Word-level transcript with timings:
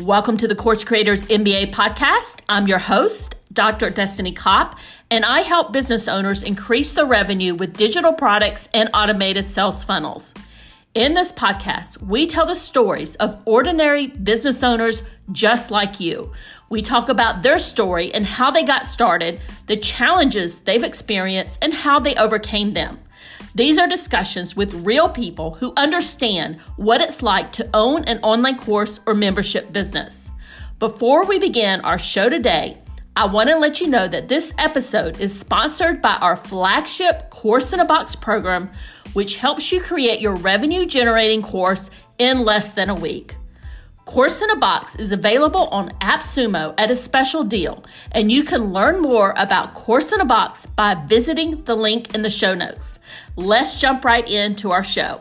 Welcome 0.00 0.38
to 0.38 0.48
the 0.48 0.54
Course 0.54 0.82
Creators 0.82 1.26
MBA 1.26 1.74
podcast. 1.74 2.40
I'm 2.48 2.66
your 2.66 2.78
host, 2.78 3.36
Dr. 3.52 3.90
Destini 3.90 4.34
Copp, 4.34 4.78
and 5.10 5.26
I 5.26 5.40
help 5.40 5.74
business 5.74 6.08
owners 6.08 6.42
increase 6.42 6.94
their 6.94 7.04
revenue 7.04 7.54
with 7.54 7.76
digital 7.76 8.14
products 8.14 8.66
and 8.72 8.88
automated 8.94 9.46
sales 9.46 9.84
funnels. 9.84 10.32
In 10.94 11.12
this 11.12 11.32
podcast, 11.32 12.00
we 12.00 12.26
tell 12.26 12.46
the 12.46 12.54
stories 12.54 13.14
of 13.16 13.42
ordinary 13.44 14.06
business 14.06 14.62
owners 14.62 15.02
just 15.32 15.70
like 15.70 16.00
you. 16.00 16.32
We 16.70 16.80
talk 16.80 17.10
about 17.10 17.42
their 17.42 17.58
story 17.58 18.12
and 18.14 18.24
how 18.24 18.50
they 18.50 18.62
got 18.62 18.86
started, 18.86 19.38
the 19.66 19.76
challenges 19.76 20.60
they've 20.60 20.82
experienced, 20.82 21.58
and 21.60 21.74
how 21.74 22.00
they 22.00 22.16
overcame 22.16 22.72
them. 22.72 22.98
These 23.54 23.78
are 23.78 23.88
discussions 23.88 24.54
with 24.54 24.86
real 24.86 25.08
people 25.08 25.54
who 25.54 25.72
understand 25.76 26.60
what 26.76 27.00
it's 27.00 27.22
like 27.22 27.50
to 27.52 27.68
own 27.74 28.04
an 28.04 28.18
online 28.22 28.58
course 28.58 29.00
or 29.06 29.14
membership 29.14 29.72
business. 29.72 30.30
Before 30.78 31.26
we 31.26 31.38
begin 31.38 31.80
our 31.80 31.98
show 31.98 32.28
today, 32.28 32.78
I 33.16 33.26
want 33.26 33.50
to 33.50 33.58
let 33.58 33.80
you 33.80 33.88
know 33.88 34.06
that 34.06 34.28
this 34.28 34.54
episode 34.56 35.20
is 35.20 35.36
sponsored 35.36 36.00
by 36.00 36.14
our 36.14 36.36
flagship 36.36 37.28
Course 37.30 37.72
in 37.72 37.80
a 37.80 37.84
Box 37.84 38.14
program, 38.14 38.70
which 39.14 39.36
helps 39.36 39.72
you 39.72 39.80
create 39.80 40.20
your 40.20 40.36
revenue 40.36 40.86
generating 40.86 41.42
course 41.42 41.90
in 42.18 42.44
less 42.44 42.70
than 42.72 42.88
a 42.88 42.94
week. 42.94 43.34
Course 44.10 44.42
in 44.42 44.50
a 44.50 44.56
Box 44.56 44.96
is 44.96 45.12
available 45.12 45.68
on 45.68 45.90
AppSumo 46.00 46.74
at 46.78 46.90
a 46.90 46.96
special 46.96 47.44
deal, 47.44 47.84
and 48.10 48.28
you 48.28 48.42
can 48.42 48.72
learn 48.72 49.00
more 49.00 49.32
about 49.36 49.72
Course 49.74 50.10
in 50.10 50.20
a 50.20 50.24
Box 50.24 50.66
by 50.66 50.94
visiting 51.06 51.62
the 51.62 51.76
link 51.76 52.12
in 52.12 52.22
the 52.22 52.28
show 52.28 52.52
notes. 52.52 52.98
Let's 53.36 53.80
jump 53.80 54.04
right 54.04 54.28
into 54.28 54.72
our 54.72 54.82
show. 54.82 55.20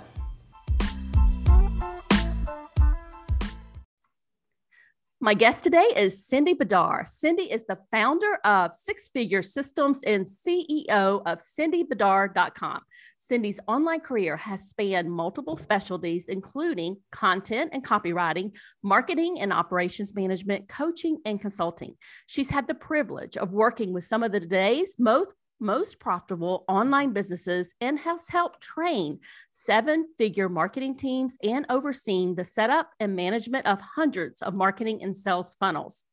My 5.22 5.36
guest 5.36 5.64
today 5.64 5.88
is 5.96 6.26
Cindy 6.26 6.56
Bidar. 6.56 7.06
Cindy 7.06 7.44
is 7.44 7.66
the 7.68 7.78
founder 7.92 8.40
of 8.44 8.74
Six 8.74 9.10
Figure 9.10 9.44
Systems 9.44 10.02
and 10.02 10.26
CEO 10.26 11.22
of 11.28 11.38
cindybidar.com. 11.38 12.82
Cindy's 13.30 13.60
online 13.68 14.00
career 14.00 14.36
has 14.38 14.70
spanned 14.70 15.12
multiple 15.12 15.56
specialties, 15.56 16.30
including 16.30 16.98
content 17.12 17.70
and 17.74 17.86
copywriting, 17.86 18.56
marketing 18.82 19.40
and 19.40 19.54
operations 19.54 20.16
management, 20.16 20.68
coaching, 20.68 21.20
and 21.26 21.40
consulting. 21.40 21.94
She's 22.26 22.50
had 22.50 22.68
the 22.68 22.74
privilege 22.74 23.38
of 23.38 23.52
working 23.52 23.94
with 23.94 24.04
some 24.04 24.24
of 24.24 24.32
the 24.32 24.40
today's 24.40 24.96
most 24.98 25.36
most 25.62 26.00
profitable 26.00 26.64
online 26.70 27.12
businesses 27.12 27.74
and 27.82 28.00
has 28.00 28.30
helped 28.30 28.62
train 28.62 29.20
seven 29.52 30.08
figure 30.18 30.48
marketing 30.48 30.96
teams 30.96 31.38
and 31.44 31.66
overseen 31.70 32.34
the 32.34 32.46
setup 32.46 32.90
and 33.00 33.16
management 33.16 33.66
of 33.68 33.80
hundreds 33.82 34.42
of 34.42 34.56
marketing 34.56 35.04
and 35.04 35.16
sales 35.16 35.56
funnels. 35.60 36.06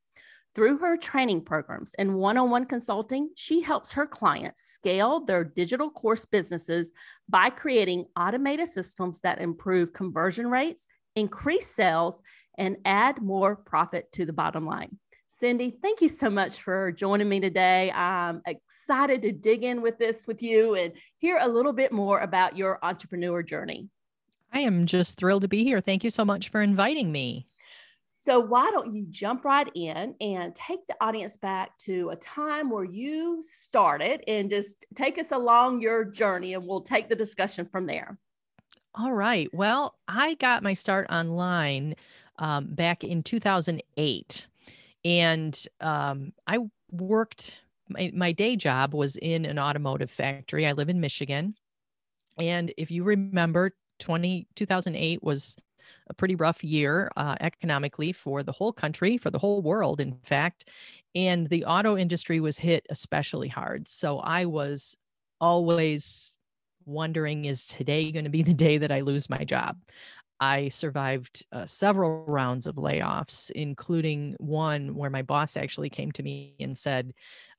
Through 0.56 0.78
her 0.78 0.96
training 0.96 1.42
programs 1.42 1.92
and 1.98 2.14
one 2.14 2.38
on 2.38 2.48
one 2.48 2.64
consulting, 2.64 3.28
she 3.36 3.60
helps 3.60 3.92
her 3.92 4.06
clients 4.06 4.62
scale 4.62 5.20
their 5.20 5.44
digital 5.44 5.90
course 5.90 6.24
businesses 6.24 6.94
by 7.28 7.50
creating 7.50 8.06
automated 8.18 8.66
systems 8.66 9.20
that 9.20 9.38
improve 9.38 9.92
conversion 9.92 10.50
rates, 10.50 10.86
increase 11.14 11.66
sales, 11.66 12.22
and 12.56 12.78
add 12.86 13.20
more 13.20 13.54
profit 13.54 14.10
to 14.12 14.24
the 14.24 14.32
bottom 14.32 14.64
line. 14.64 14.96
Cindy, 15.28 15.76
thank 15.82 16.00
you 16.00 16.08
so 16.08 16.30
much 16.30 16.62
for 16.62 16.90
joining 16.90 17.28
me 17.28 17.38
today. 17.38 17.90
I'm 17.90 18.40
excited 18.46 19.20
to 19.22 19.32
dig 19.32 19.62
in 19.62 19.82
with 19.82 19.98
this 19.98 20.26
with 20.26 20.42
you 20.42 20.74
and 20.74 20.94
hear 21.18 21.38
a 21.38 21.46
little 21.46 21.74
bit 21.74 21.92
more 21.92 22.20
about 22.20 22.56
your 22.56 22.78
entrepreneur 22.82 23.42
journey. 23.42 23.90
I 24.54 24.60
am 24.60 24.86
just 24.86 25.18
thrilled 25.18 25.42
to 25.42 25.48
be 25.48 25.64
here. 25.64 25.82
Thank 25.82 26.02
you 26.02 26.08
so 26.08 26.24
much 26.24 26.48
for 26.48 26.62
inviting 26.62 27.12
me. 27.12 27.46
So, 28.18 28.40
why 28.40 28.70
don't 28.70 28.94
you 28.94 29.06
jump 29.10 29.44
right 29.44 29.70
in 29.74 30.14
and 30.20 30.54
take 30.54 30.86
the 30.86 30.96
audience 31.00 31.36
back 31.36 31.76
to 31.80 32.10
a 32.10 32.16
time 32.16 32.70
where 32.70 32.84
you 32.84 33.42
started 33.42 34.24
and 34.26 34.50
just 34.50 34.84
take 34.94 35.18
us 35.18 35.32
along 35.32 35.82
your 35.82 36.04
journey 36.04 36.54
and 36.54 36.66
we'll 36.66 36.80
take 36.80 37.08
the 37.08 37.14
discussion 37.14 37.66
from 37.66 37.86
there. 37.86 38.18
All 38.94 39.12
right. 39.12 39.52
Well, 39.52 39.94
I 40.08 40.34
got 40.34 40.62
my 40.62 40.72
start 40.72 41.06
online 41.10 41.94
um, 42.38 42.66
back 42.74 43.04
in 43.04 43.22
2008 43.22 44.46
and 45.04 45.66
um, 45.80 46.32
I 46.46 46.58
worked. 46.90 47.60
My, 47.88 48.10
my 48.12 48.32
day 48.32 48.56
job 48.56 48.94
was 48.94 49.16
in 49.16 49.44
an 49.44 49.60
automotive 49.60 50.10
factory. 50.10 50.66
I 50.66 50.72
live 50.72 50.88
in 50.88 51.00
Michigan, 51.00 51.54
and 52.38 52.72
if 52.76 52.90
you 52.90 53.04
remember, 53.04 53.76
20, 54.00 54.48
2008 54.54 55.22
was 55.22 55.56
a 56.08 56.14
pretty 56.14 56.34
rough 56.34 56.62
year 56.62 57.10
uh, 57.16 57.36
economically 57.40 58.12
for 58.12 58.42
the 58.42 58.52
whole 58.52 58.72
country, 58.72 59.16
for 59.16 59.30
the 59.30 59.38
whole 59.38 59.62
world, 59.62 60.00
in 60.00 60.18
fact. 60.22 60.68
And 61.14 61.48
the 61.48 61.64
auto 61.64 61.96
industry 61.96 62.40
was 62.40 62.58
hit 62.58 62.86
especially 62.90 63.48
hard. 63.48 63.88
So 63.88 64.18
I 64.18 64.44
was 64.44 64.96
always 65.40 66.38
wondering 66.84 67.44
is 67.44 67.66
today 67.66 68.12
going 68.12 68.24
to 68.24 68.30
be 68.30 68.42
the 68.42 68.54
day 68.54 68.78
that 68.78 68.92
I 68.92 69.00
lose 69.00 69.28
my 69.28 69.44
job? 69.44 69.76
I 70.38 70.68
survived 70.68 71.46
uh, 71.50 71.66
several 71.66 72.24
rounds 72.26 72.66
of 72.66 72.76
layoffs, 72.76 73.50
including 73.50 74.36
one 74.38 74.94
where 74.94 75.10
my 75.10 75.22
boss 75.22 75.56
actually 75.56 75.88
came 75.88 76.12
to 76.12 76.22
me 76.22 76.54
and 76.60 76.76
said, 76.76 77.14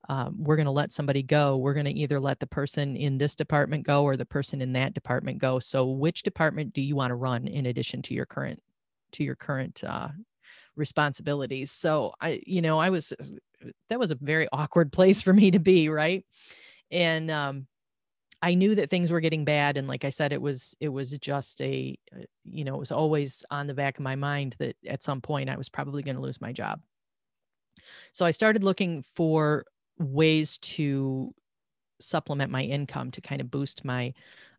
um, 0.07 0.35
We're 0.37 0.55
going 0.55 0.65
to 0.65 0.71
let 0.71 0.91
somebody 0.91 1.23
go. 1.23 1.57
We're 1.57 1.73
going 1.73 1.85
to 1.85 1.97
either 1.97 2.19
let 2.19 2.39
the 2.39 2.47
person 2.47 2.95
in 2.95 3.17
this 3.17 3.35
department 3.35 3.85
go 3.85 4.03
or 4.03 4.15
the 4.15 4.25
person 4.25 4.61
in 4.61 4.73
that 4.73 4.93
department 4.93 5.39
go. 5.39 5.59
So, 5.59 5.85
which 5.85 6.23
department 6.23 6.73
do 6.73 6.81
you 6.81 6.95
want 6.95 7.11
to 7.11 7.15
run 7.15 7.47
in 7.47 7.65
addition 7.65 8.01
to 8.03 8.13
your 8.13 8.25
current? 8.25 8.61
to 9.13 9.23
your 9.23 9.35
current 9.35 9.83
uh, 9.85 10.09
responsibilities 10.75 11.71
so 11.71 12.13
i 12.21 12.39
you 12.45 12.61
know 12.61 12.77
i 12.77 12.89
was 12.89 13.11
that 13.89 13.99
was 13.99 14.11
a 14.11 14.15
very 14.21 14.47
awkward 14.51 14.91
place 14.91 15.21
for 15.21 15.33
me 15.33 15.49
to 15.49 15.59
be 15.59 15.89
right 15.89 16.23
and 16.91 17.31
um 17.31 17.67
I 18.39 18.53
knew 18.53 18.75
that 18.75 18.91
things 18.91 19.11
were 19.11 19.19
getting 19.19 19.45
bad 19.45 19.77
and 19.77 19.87
like 19.87 20.05
I 20.05 20.11
said 20.11 20.31
it 20.31 20.39
was 20.39 20.75
it 20.79 20.89
was 20.89 21.09
just 21.17 21.59
a 21.59 21.97
uh, 22.15 22.21
you 22.43 22.63
know 22.65 22.75
it 22.75 22.79
was 22.79 22.91
always 22.91 23.43
on 23.49 23.65
the 23.65 23.73
back 23.73 23.97
of 23.97 24.03
my 24.03 24.15
mind 24.15 24.55
that 24.59 24.75
at 24.87 25.01
some 25.01 25.21
point 25.21 25.49
I 25.49 25.57
was 25.57 25.69
probably 25.69 26.03
going 26.03 26.17
to 26.17 26.21
lose 26.21 26.39
my 26.39 26.53
job. 26.53 26.79
So 28.11 28.27
I 28.27 28.31
started 28.31 28.63
looking 28.63 29.01
for 29.01 29.65
ways 29.99 30.57
to 30.59 31.33
supplement 31.99 32.51
my 32.51 32.63
income 32.63 33.11
to 33.11 33.21
kind 33.21 33.41
of 33.41 33.49
boost 33.49 33.83
my 33.83 34.13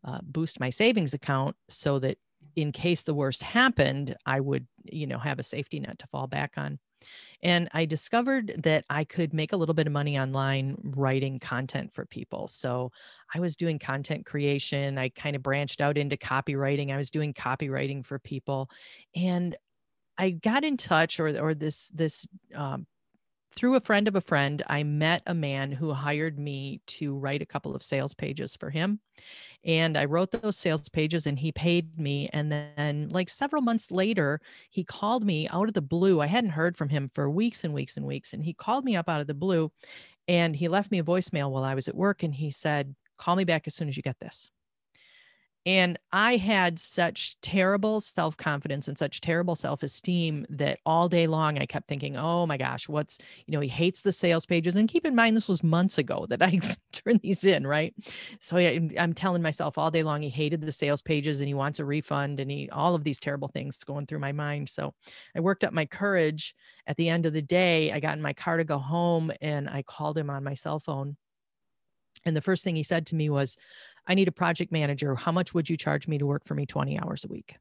uh, 0.04 0.18
boost 0.22 0.60
my 0.60 0.70
savings 0.70 1.14
account 1.14 1.56
so 1.68 1.98
that 1.98 2.18
in 2.56 2.72
case 2.72 3.04
the 3.04 3.14
worst 3.14 3.42
happened 3.42 4.16
I 4.26 4.40
would 4.40 4.66
you 4.84 5.06
know 5.06 5.18
have 5.18 5.38
a 5.38 5.44
safety 5.44 5.80
net 5.80 5.98
to 6.00 6.06
fall 6.08 6.26
back 6.26 6.54
on. 6.56 6.78
And 7.42 7.68
I 7.72 7.84
discovered 7.84 8.54
that 8.64 8.84
I 8.90 9.04
could 9.04 9.32
make 9.32 9.52
a 9.52 9.56
little 9.56 9.74
bit 9.74 9.86
of 9.86 9.92
money 9.92 10.18
online 10.18 10.76
writing 10.82 11.38
content 11.38 11.92
for 11.92 12.04
people. 12.04 12.48
So 12.48 12.90
I 13.32 13.40
was 13.40 13.56
doing 13.56 13.78
content 13.78 14.26
creation. 14.26 14.98
I 14.98 15.10
kind 15.10 15.36
of 15.36 15.42
branched 15.42 15.80
out 15.80 15.96
into 15.96 16.16
copywriting. 16.16 16.92
I 16.92 16.96
was 16.96 17.10
doing 17.10 17.32
copywriting 17.32 18.04
for 18.04 18.18
people. 18.18 18.68
And 19.14 19.56
I 20.18 20.30
got 20.30 20.64
in 20.64 20.76
touch, 20.76 21.20
or, 21.20 21.28
or 21.40 21.54
this, 21.54 21.88
this, 21.90 22.26
um, 22.54 22.86
through 23.50 23.74
a 23.74 23.80
friend 23.80 24.06
of 24.06 24.14
a 24.14 24.20
friend, 24.20 24.62
I 24.66 24.82
met 24.82 25.22
a 25.26 25.34
man 25.34 25.72
who 25.72 25.92
hired 25.92 26.38
me 26.38 26.80
to 26.86 27.16
write 27.16 27.42
a 27.42 27.46
couple 27.46 27.74
of 27.74 27.82
sales 27.82 28.14
pages 28.14 28.54
for 28.54 28.70
him. 28.70 29.00
And 29.64 29.96
I 29.96 30.04
wrote 30.04 30.30
those 30.30 30.56
sales 30.56 30.88
pages 30.88 31.26
and 31.26 31.38
he 31.38 31.50
paid 31.50 31.98
me. 31.98 32.28
And 32.32 32.52
then, 32.52 33.08
like 33.10 33.28
several 33.28 33.62
months 33.62 33.90
later, 33.90 34.40
he 34.70 34.84
called 34.84 35.24
me 35.24 35.48
out 35.48 35.68
of 35.68 35.74
the 35.74 35.82
blue. 35.82 36.20
I 36.20 36.26
hadn't 36.26 36.50
heard 36.50 36.76
from 36.76 36.88
him 36.88 37.08
for 37.08 37.28
weeks 37.28 37.64
and 37.64 37.74
weeks 37.74 37.96
and 37.96 38.06
weeks. 38.06 38.32
And 38.32 38.44
he 38.44 38.54
called 38.54 38.84
me 38.84 38.96
up 38.96 39.08
out 39.08 39.20
of 39.20 39.26
the 39.26 39.34
blue 39.34 39.72
and 40.28 40.54
he 40.54 40.68
left 40.68 40.90
me 40.90 40.98
a 41.00 41.04
voicemail 41.04 41.50
while 41.50 41.64
I 41.64 41.74
was 41.74 41.88
at 41.88 41.96
work. 41.96 42.22
And 42.22 42.34
he 42.34 42.50
said, 42.50 42.94
Call 43.18 43.34
me 43.34 43.44
back 43.44 43.66
as 43.66 43.74
soon 43.74 43.88
as 43.88 43.96
you 43.96 44.02
get 44.02 44.20
this. 44.20 44.50
And 45.66 45.98
I 46.12 46.36
had 46.36 46.78
such 46.78 47.38
terrible 47.40 48.00
self 48.00 48.36
confidence 48.36 48.88
and 48.88 48.96
such 48.96 49.20
terrible 49.20 49.54
self 49.54 49.82
esteem 49.82 50.46
that 50.48 50.78
all 50.86 51.08
day 51.08 51.26
long 51.26 51.58
I 51.58 51.66
kept 51.66 51.88
thinking, 51.88 52.16
oh 52.16 52.46
my 52.46 52.56
gosh, 52.56 52.88
what's, 52.88 53.18
you 53.46 53.52
know, 53.52 53.60
he 53.60 53.68
hates 53.68 54.02
the 54.02 54.12
sales 54.12 54.46
pages. 54.46 54.76
And 54.76 54.88
keep 54.88 55.04
in 55.04 55.14
mind, 55.14 55.36
this 55.36 55.48
was 55.48 55.62
months 55.62 55.98
ago 55.98 56.26
that 56.30 56.42
I 56.42 56.60
turned 56.92 57.20
these 57.22 57.44
in, 57.44 57.66
right? 57.66 57.94
So 58.40 58.56
I'm 58.56 59.12
telling 59.12 59.42
myself 59.42 59.76
all 59.76 59.90
day 59.90 60.02
long 60.02 60.22
he 60.22 60.30
hated 60.30 60.60
the 60.60 60.72
sales 60.72 61.02
pages 61.02 61.40
and 61.40 61.48
he 61.48 61.54
wants 61.54 61.78
a 61.80 61.84
refund 61.84 62.40
and 62.40 62.50
he, 62.50 62.70
all 62.70 62.94
of 62.94 63.04
these 63.04 63.20
terrible 63.20 63.48
things 63.48 63.76
going 63.84 64.06
through 64.06 64.20
my 64.20 64.32
mind. 64.32 64.70
So 64.70 64.94
I 65.36 65.40
worked 65.40 65.64
up 65.64 65.72
my 65.72 65.86
courage. 65.86 66.54
At 66.86 66.96
the 66.96 67.10
end 67.10 67.26
of 67.26 67.34
the 67.34 67.42
day, 67.42 67.92
I 67.92 68.00
got 68.00 68.16
in 68.16 68.22
my 68.22 68.32
car 68.32 68.56
to 68.56 68.64
go 68.64 68.78
home 68.78 69.30
and 69.42 69.68
I 69.68 69.82
called 69.82 70.16
him 70.16 70.30
on 70.30 70.42
my 70.44 70.54
cell 70.54 70.80
phone. 70.80 71.16
And 72.24 72.36
the 72.36 72.42
first 72.42 72.64
thing 72.64 72.76
he 72.76 72.82
said 72.82 73.06
to 73.06 73.14
me 73.14 73.30
was, 73.30 73.56
I 74.08 74.14
need 74.14 74.28
a 74.28 74.32
project 74.32 74.72
manager. 74.72 75.14
How 75.14 75.32
much 75.32 75.54
would 75.54 75.68
you 75.68 75.76
charge 75.76 76.08
me 76.08 76.18
to 76.18 76.26
work 76.26 76.44
for 76.44 76.54
me 76.54 76.66
20 76.66 76.98
hours 76.98 77.24
a 77.24 77.28
week? 77.28 77.56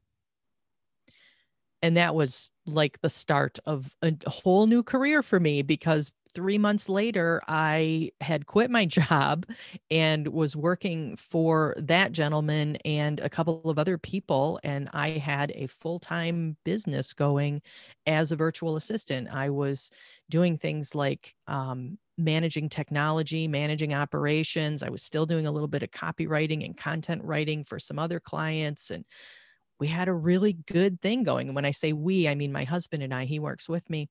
And 1.82 1.96
that 1.96 2.14
was 2.14 2.50
like 2.66 3.00
the 3.02 3.10
start 3.10 3.58
of 3.64 3.94
a 4.02 4.12
whole 4.26 4.66
new 4.66 4.82
career 4.82 5.22
for 5.22 5.38
me 5.38 5.62
because 5.62 6.10
three 6.34 6.58
months 6.58 6.88
later, 6.88 7.40
I 7.46 8.10
had 8.20 8.46
quit 8.46 8.70
my 8.70 8.84
job 9.00 9.46
and 9.90 10.28
was 10.28 10.56
working 10.56 11.16
for 11.16 11.74
that 11.78 12.12
gentleman 12.12 12.76
and 12.84 13.20
a 13.20 13.30
couple 13.30 13.62
of 13.70 13.78
other 13.78 13.98
people. 13.98 14.58
And 14.64 14.88
I 14.92 15.10
had 15.10 15.52
a 15.54 15.66
full 15.66 15.98
time 15.98 16.56
business 16.64 17.12
going 17.12 17.62
as 18.06 18.32
a 18.32 18.36
virtual 18.36 18.76
assistant. 18.76 19.28
I 19.30 19.50
was 19.50 19.90
doing 20.28 20.58
things 20.58 20.94
like 20.94 21.34
um, 21.46 21.98
managing 22.18 22.68
technology, 22.68 23.48
managing 23.48 23.94
operations. 23.94 24.82
I 24.82 24.90
was 24.90 25.02
still 25.02 25.24
doing 25.24 25.46
a 25.46 25.52
little 25.52 25.68
bit 25.68 25.82
of 25.82 25.90
copywriting 25.90 26.64
and 26.64 26.76
content 26.76 27.22
writing 27.24 27.64
for 27.64 27.78
some 27.78 27.98
other 27.98 28.20
clients. 28.20 28.90
And 28.90 29.04
we 29.78 29.86
had 29.86 30.08
a 30.08 30.14
really 30.14 30.52
good 30.52 31.00
thing 31.00 31.22
going. 31.22 31.48
And 31.48 31.54
when 31.54 31.64
I 31.64 31.70
say 31.70 31.92
we, 31.92 32.28
I 32.28 32.34
mean 32.34 32.52
my 32.52 32.64
husband 32.64 33.02
and 33.02 33.14
I, 33.14 33.24
he 33.24 33.38
works 33.38 33.68
with 33.68 33.88
me. 33.88 34.08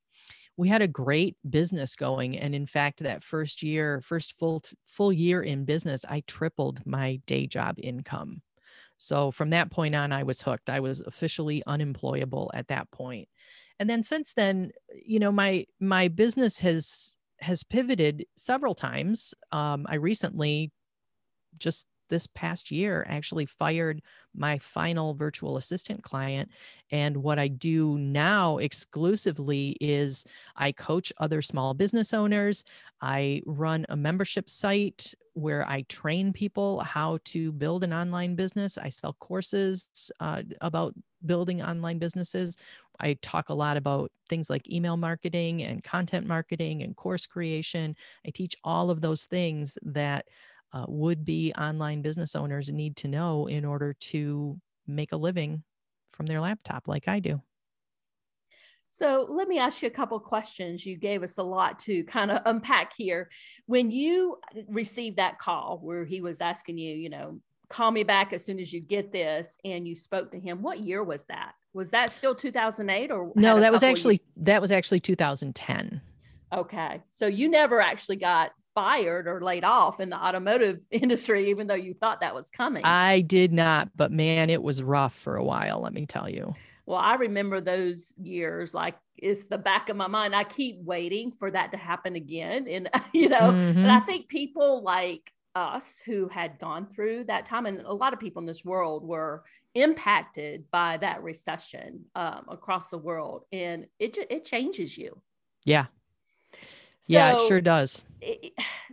We 0.56 0.70
had 0.70 0.82
a 0.82 0.88
great 0.88 1.36
business 1.48 1.96
going. 1.96 2.38
And 2.38 2.56
in 2.56 2.66
fact, 2.66 3.04
that 3.04 3.24
first 3.24 3.62
year, 3.62 4.02
first 4.02 4.34
full 4.40 4.64
full 4.86 5.14
year 5.14 5.44
in 5.44 5.66
business, 5.66 6.06
I 6.08 6.24
tripled 6.26 6.82
my 6.86 7.20
day 7.28 7.46
job 7.46 7.76
income. 7.78 8.42
So 8.98 9.30
from 9.30 9.52
that 9.52 9.70
point 9.70 9.94
on, 9.94 10.12
I 10.12 10.24
was 10.24 10.42
hooked. 10.42 10.70
I 10.70 10.80
was 10.80 11.02
officially 11.02 11.62
unemployable 11.68 12.50
at 12.54 12.70
that 12.70 12.90
point. 12.90 13.28
And 13.80 13.90
then 13.90 14.02
since 14.02 14.34
then, 14.34 14.72
you 15.06 15.20
know, 15.20 15.32
my 15.32 15.66
my 15.80 16.08
business 16.08 16.60
has 16.60 17.16
has 17.40 17.64
pivoted 17.64 18.26
several 18.36 18.76
times. 18.76 19.34
Um, 19.52 19.86
I 19.90 19.96
recently 19.96 20.72
just 21.58 21.88
this 22.10 22.28
past 22.28 22.72
year 22.72 23.06
actually 23.10 23.46
fired 23.46 24.02
my 24.34 24.58
final 24.60 25.14
virtual 25.14 25.58
assistant 25.58 26.04
client. 26.04 26.50
And 26.92 27.18
what 27.18 27.40
I 27.40 27.48
do 27.48 27.98
now 27.98 28.58
exclusively 28.58 29.76
is 29.82 30.26
I 30.56 30.72
coach 30.72 31.12
other 31.18 31.42
small 31.42 31.74
business 31.74 32.14
owners. 32.14 32.64
I 33.02 33.42
run 33.46 33.86
a 33.90 33.98
membership 33.98 34.50
site 34.50 35.14
where 35.34 35.68
I 35.70 35.82
train 35.84 36.34
people 36.34 36.80
how 36.80 37.20
to 37.26 37.52
build 37.52 37.84
an 37.84 37.94
online 37.94 38.36
business. 38.36 38.78
I 38.78 38.90
sell 38.90 39.16
courses 39.20 40.12
uh, 40.20 40.44
about 40.62 40.96
building 41.26 41.62
online 41.62 42.00
businesses. 42.00 42.58
I 43.00 43.14
talk 43.22 43.50
a 43.50 43.54
lot 43.54 43.78
about 43.78 44.12
things 44.30 44.50
like 44.50 44.70
email 44.70 44.98
marketing 44.98 45.64
and 45.64 45.84
content 45.84 46.28
marketing 46.28 46.84
and 46.84 46.96
course 46.96 47.26
creation. 47.26 47.96
I 48.26 48.32
teach 48.32 48.56
all 48.64 48.90
of 48.90 49.02
those 49.02 49.26
things 49.26 49.78
that 49.84 50.28
uh, 50.74 50.86
would 50.88 51.24
be 51.24 51.54
online 51.54 52.02
business 52.02 52.36
owners 52.36 52.72
need 52.72 52.96
to 52.98 53.08
know 53.08 53.48
in 53.48 53.66
order 53.66 53.94
to 53.94 54.60
make 54.86 55.12
a 55.12 55.18
living 55.18 55.64
from 56.14 56.26
their 56.26 56.40
laptop 56.40 56.88
like 56.88 57.08
I 57.08 57.20
do. 57.20 57.42
So 58.90 59.28
let 59.30 59.48
me 59.48 59.60
ask 59.60 59.82
you 59.82 59.88
a 59.88 59.92
couple 59.92 60.20
questions. 60.20 60.86
You 60.86 60.98
gave 60.98 61.22
us 61.22 61.38
a 61.38 61.44
lot 61.44 61.80
to 61.82 62.04
kind 62.06 62.32
of 62.32 62.42
unpack 62.46 62.94
here. 62.96 63.30
When 63.66 63.92
you 63.92 64.38
received 64.70 65.18
that 65.18 65.40
call 65.40 65.80
where 65.84 66.06
he 66.06 66.22
was 66.22 66.42
asking 66.42 66.78
you, 66.78 66.96
you 66.96 67.10
know, 67.10 67.40
call 67.70 67.92
me 67.92 68.04
back 68.04 68.34
as 68.34 68.46
soon 68.46 68.60
as 68.60 68.72
you 68.72 68.80
get 68.80 69.12
this, 69.12 69.58
and 69.66 69.88
you 69.88 69.96
spoke 69.96 70.32
to 70.32 70.40
him, 70.40 70.62
what 70.62 70.80
year 70.80 71.04
was 71.04 71.24
that? 71.26 71.54
Was 71.74 71.92
that 71.92 72.12
still 72.12 72.34
2008 72.34 73.12
or 73.12 73.32
no? 73.36 73.60
That 73.60 73.72
was 73.72 73.84
actually 73.84 74.22
that 74.38 74.62
was 74.62 74.72
actually 74.72 75.00
2010. 75.00 76.02
Okay, 76.54 77.02
so 77.12 77.28
you 77.28 77.50
never 77.50 77.82
actually 77.82 78.16
got 78.16 78.52
fired 78.74 79.28
or 79.28 79.42
laid 79.42 79.64
off 79.64 80.00
in 80.00 80.10
the 80.10 80.16
automotive 80.16 80.86
industry, 80.92 81.50
even 81.50 81.68
though 81.68 81.76
you 81.76 81.94
thought 81.94 82.22
that 82.22 82.34
was 82.34 82.50
coming. 82.50 82.86
I 82.86 83.22
did 83.22 83.52
not, 83.52 83.90
but 83.96 84.12
man, 84.12 84.50
it 84.50 84.62
was 84.62 84.82
rough 84.82 85.16
for 85.16 85.36
a 85.36 85.44
while, 85.44 85.82
let 85.82 85.94
me 85.94 86.06
tell 86.06 86.30
you. 86.30 86.54
Well, 86.86 87.00
I 87.00 87.16
remember 87.16 87.60
those 87.60 88.14
years 88.18 88.74
like 88.74 88.96
it's 89.18 89.46
the 89.46 89.58
back 89.58 89.90
of 89.90 89.98
my 89.98 90.08
mind. 90.08 90.36
I 90.36 90.44
keep 90.44 90.78
waiting 90.84 91.32
for 91.32 91.50
that 91.52 91.72
to 91.72 91.78
happen 91.78 92.16
again. 92.16 92.68
And, 92.68 92.90
you 93.14 93.30
know, 93.30 93.40
mm-hmm. 93.40 93.80
and 93.80 93.92
I 93.92 94.00
think 94.02 94.28
people 94.28 94.84
like 94.84 95.32
us 95.58 96.02
who 96.06 96.28
had 96.28 96.60
gone 96.60 96.86
through 96.88 97.26
that 97.26 97.46
time, 97.46 97.66
and 97.66 97.82
a 97.82 97.94
lot 97.94 98.14
of 98.14 98.20
people 98.20 98.42
in 98.42 98.46
this 98.46 98.64
world 98.64 99.04
were 99.04 99.44
impacted 99.76 100.66
by 100.72 100.98
that 100.98 101.22
recession 101.24 102.06
um, 102.16 102.46
across 102.48 102.90
the 102.90 102.98
world. 102.98 103.44
And 103.52 103.88
it, 104.00 104.18
it 104.30 104.46
changes 104.46 104.98
you. 104.98 105.22
Yeah, 105.66 105.88
so, 107.08 107.14
yeah, 107.14 107.36
it 107.36 107.42
sure 107.48 107.62
does. 107.62 108.04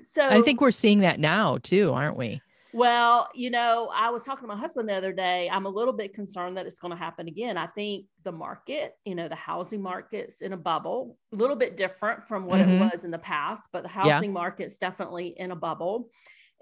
So 0.02 0.22
I 0.22 0.42
think 0.42 0.60
we're 0.60 0.70
seeing 0.70 1.00
that 1.00 1.18
now 1.18 1.58
too, 1.58 1.92
aren't 1.92 2.16
we? 2.16 2.42
Well, 2.72 3.28
you 3.34 3.50
know, 3.50 3.90
I 3.94 4.10
was 4.10 4.24
talking 4.24 4.42
to 4.42 4.48
my 4.48 4.58
husband 4.58 4.88
the 4.88 4.94
other 4.94 5.12
day. 5.12 5.48
I'm 5.50 5.64
a 5.64 5.68
little 5.68 5.92
bit 5.92 6.12
concerned 6.12 6.56
that 6.56 6.66
it's 6.66 6.78
going 6.78 6.90
to 6.90 6.98
happen 6.98 7.26
again. 7.28 7.56
I 7.56 7.68
think 7.68 8.06
the 8.22 8.32
market, 8.32 8.96
you 9.04 9.14
know, 9.14 9.28
the 9.28 9.36
housing 9.36 9.80
market's 9.80 10.42
in 10.42 10.52
a 10.52 10.56
bubble, 10.56 11.16
a 11.32 11.36
little 11.36 11.56
bit 11.56 11.76
different 11.76 12.26
from 12.26 12.44
what 12.44 12.58
mm-hmm. 12.58 12.82
it 12.82 12.92
was 12.92 13.04
in 13.04 13.12
the 13.12 13.18
past, 13.18 13.70
but 13.72 13.84
the 13.84 13.88
housing 13.88 14.30
yeah. 14.30 14.34
market's 14.34 14.76
definitely 14.76 15.28
in 15.36 15.52
a 15.52 15.56
bubble. 15.56 16.10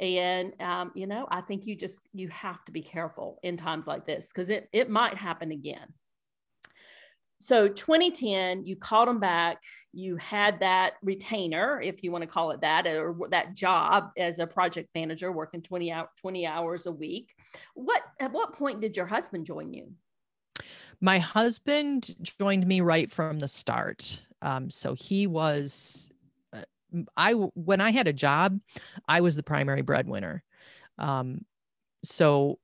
And 0.01 0.61
um, 0.61 0.93
you 0.95 1.07
know, 1.07 1.27
I 1.31 1.41
think 1.41 1.67
you 1.67 1.77
just 1.77 2.03
you 2.13 2.29
have 2.29 2.65
to 2.65 2.73
be 2.73 2.83
careful 2.83 3.39
in 3.43 3.57
times 3.57 3.87
like 3.87 4.07
this 4.07 4.29
because 4.29 4.51
it 4.51 4.69
it 4.73 4.91
might 4.91 5.17
happen 5.17 5.53
again. 5.53 5.93
So 7.41 7.67
2010 7.67 8.67
you 8.67 8.77
called 8.77 9.09
them 9.09 9.19
back. 9.19 9.59
You 9.93 10.17
had 10.17 10.61
that 10.61 10.95
retainer 11.03 11.81
if 11.81 12.05
you 12.05 12.13
want 12.13 12.23
to 12.23 12.29
call 12.29 12.53
it 12.53 12.61
that 12.61 12.87
or 12.87 13.17
that 13.31 13.55
job 13.55 14.11
as 14.17 14.39
a 14.39 14.47
project 14.47 14.89
manager 14.95 15.33
working 15.33 15.61
20 15.61 15.91
out 15.91 16.11
20 16.21 16.47
hours 16.47 16.87
a 16.87 16.93
week. 16.93 17.35
What 17.75 18.03
at 18.21 18.33
what 18.33 18.55
point 18.55 18.81
did 18.81 18.97
your 18.97 19.07
husband 19.07 19.45
join 19.45 19.73
you? 19.73 19.93
My 21.01 21.19
husband 21.19 22.15
joined 22.23 22.65
me 22.65 22.81
right 22.81 23.11
from 23.11 23.41
the 23.41 23.49
start. 23.49 24.23
Um, 24.41 24.71
so 24.71 24.95
he 24.95 25.27
was 25.27 26.12
i 27.17 27.33
when 27.33 27.81
i 27.81 27.91
had 27.91 28.07
a 28.07 28.13
job 28.13 28.59
i 29.09 29.21
was 29.21 29.37
the 29.37 29.43
primary 29.43 29.83
breadwinner. 29.83 30.43
Um, 30.99 31.45
so 32.05 32.59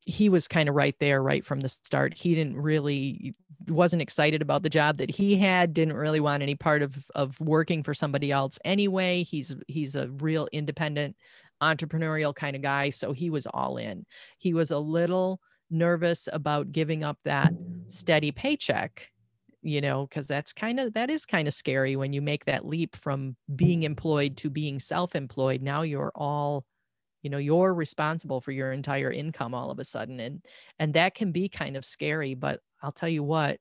he 0.00 0.30
was 0.30 0.48
kind 0.48 0.68
of 0.68 0.74
right 0.74 0.96
there 1.00 1.22
right 1.22 1.44
from 1.44 1.60
the 1.60 1.68
start. 1.68 2.14
He 2.14 2.34
didn't 2.34 2.56
really 2.56 3.34
wasn't 3.66 4.00
excited 4.00 4.40
about 4.40 4.62
the 4.62 4.70
job 4.70 4.96
that 4.96 5.10
he 5.10 5.36
had 5.36 5.74
didn't 5.74 5.96
really 5.96 6.20
want 6.20 6.42
any 6.42 6.54
part 6.54 6.80
of 6.80 7.10
of 7.14 7.38
working 7.40 7.82
for 7.82 7.92
somebody 7.92 8.32
else 8.32 8.58
anyway. 8.64 9.22
He's 9.22 9.54
he's 9.66 9.96
a 9.96 10.08
real 10.08 10.48
independent 10.52 11.16
entrepreneurial 11.62 12.34
kind 12.34 12.54
of 12.54 12.62
guy 12.62 12.88
so 12.88 13.12
he 13.12 13.28
was 13.30 13.46
all 13.46 13.76
in. 13.76 14.06
He 14.38 14.54
was 14.54 14.70
a 14.70 14.78
little 14.78 15.40
nervous 15.70 16.28
about 16.32 16.72
giving 16.72 17.04
up 17.04 17.18
that 17.24 17.52
steady 17.88 18.32
paycheck 18.32 19.10
you 19.68 19.80
know 19.80 20.06
because 20.06 20.26
that's 20.26 20.52
kind 20.52 20.80
of 20.80 20.94
that 20.94 21.10
is 21.10 21.26
kind 21.26 21.46
of 21.48 21.54
scary 21.54 21.96
when 21.96 22.12
you 22.12 22.22
make 22.22 22.44
that 22.46 22.66
leap 22.66 22.96
from 22.96 23.36
being 23.54 23.80
mm-hmm. 23.80 23.86
employed 23.86 24.36
to 24.38 24.50
being 24.50 24.80
self-employed. 24.80 25.62
Now 25.62 25.82
you're 25.82 26.12
all 26.14 26.64
you 27.22 27.30
know 27.30 27.38
you're 27.38 27.74
responsible 27.74 28.40
for 28.40 28.52
your 28.52 28.72
entire 28.72 29.10
income 29.10 29.54
all 29.54 29.70
of 29.70 29.78
a 29.78 29.84
sudden 29.84 30.20
and 30.20 30.44
and 30.78 30.94
that 30.94 31.14
can 31.14 31.32
be 31.32 31.48
kind 31.48 31.76
of 31.76 31.84
scary 31.84 32.32
but 32.34 32.60
i'll 32.80 32.92
tell 32.92 33.08
you 33.08 33.24
what 33.24 33.58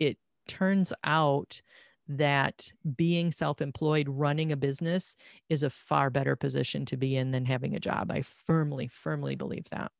it 0.00 0.18
turns 0.48 0.92
out 1.04 1.62
that 2.08 2.68
being 2.96 3.32
self-employed 3.32 4.08
running 4.08 4.52
a 4.52 4.56
business 4.56 5.16
is 5.48 5.62
a 5.62 5.70
far 5.70 6.10
better 6.10 6.36
position 6.36 6.84
to 6.86 6.96
be 6.96 7.16
in 7.16 7.30
than 7.30 7.44
having 7.44 7.74
a 7.74 7.80
job. 7.80 8.10
I 8.10 8.22
firmly 8.22 8.88
firmly 8.88 9.36
believe 9.36 9.66
that 9.70 9.92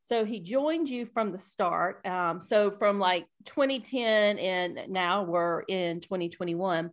so 0.00 0.24
he 0.24 0.40
joined 0.40 0.88
you 0.88 1.04
from 1.04 1.32
the 1.32 1.38
start 1.38 2.04
um, 2.06 2.40
so 2.40 2.70
from 2.70 2.98
like 2.98 3.26
2010 3.44 4.38
and 4.38 4.92
now 4.92 5.22
we're 5.22 5.60
in 5.62 6.00
2021 6.00 6.90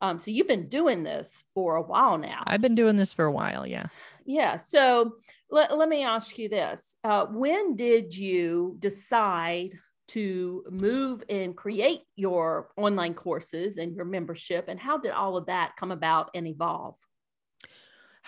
um, 0.00 0.20
so 0.20 0.30
you've 0.30 0.46
been 0.46 0.68
doing 0.68 1.02
this 1.02 1.44
for 1.54 1.76
a 1.76 1.82
while 1.82 2.18
now. 2.18 2.44
I've 2.46 2.60
been 2.60 2.74
doing 2.74 2.96
this 2.96 3.12
for 3.12 3.24
a 3.24 3.32
while, 3.32 3.66
yeah. 3.66 3.86
Yeah. 4.24 4.56
So 4.56 5.14
let, 5.50 5.76
let 5.76 5.88
me 5.88 6.04
ask 6.04 6.38
you 6.38 6.48
this. 6.48 6.96
Uh, 7.02 7.26
when 7.26 7.76
did 7.76 8.16
you 8.16 8.76
decide 8.78 9.72
to 10.08 10.64
move 10.70 11.22
and 11.28 11.56
create 11.56 12.02
your 12.16 12.68
online 12.76 13.14
courses 13.14 13.78
and 13.78 13.94
your 13.94 14.04
membership? 14.04 14.66
And 14.68 14.78
how 14.78 14.98
did 14.98 15.12
all 15.12 15.36
of 15.36 15.46
that 15.46 15.76
come 15.76 15.90
about 15.90 16.30
and 16.34 16.46
evolve? 16.46 16.96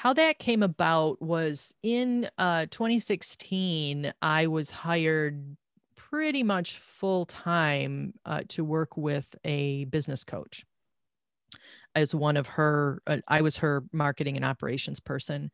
How 0.00 0.14
that 0.14 0.38
came 0.38 0.62
about 0.62 1.20
was 1.20 1.74
in 1.82 2.26
uh, 2.38 2.64
2016, 2.70 4.10
I 4.22 4.46
was 4.46 4.70
hired 4.70 5.58
pretty 5.94 6.42
much 6.42 6.78
full 6.78 7.26
time 7.26 8.14
uh, 8.24 8.40
to 8.48 8.64
work 8.64 8.96
with 8.96 9.36
a 9.44 9.84
business 9.84 10.24
coach 10.24 10.64
as 11.94 12.14
one 12.14 12.36
of 12.38 12.46
her 12.46 13.02
uh, 13.08 13.18
i 13.28 13.42
was 13.42 13.58
her 13.58 13.82
marketing 13.92 14.36
and 14.36 14.44
operations 14.44 15.00
person 15.00 15.50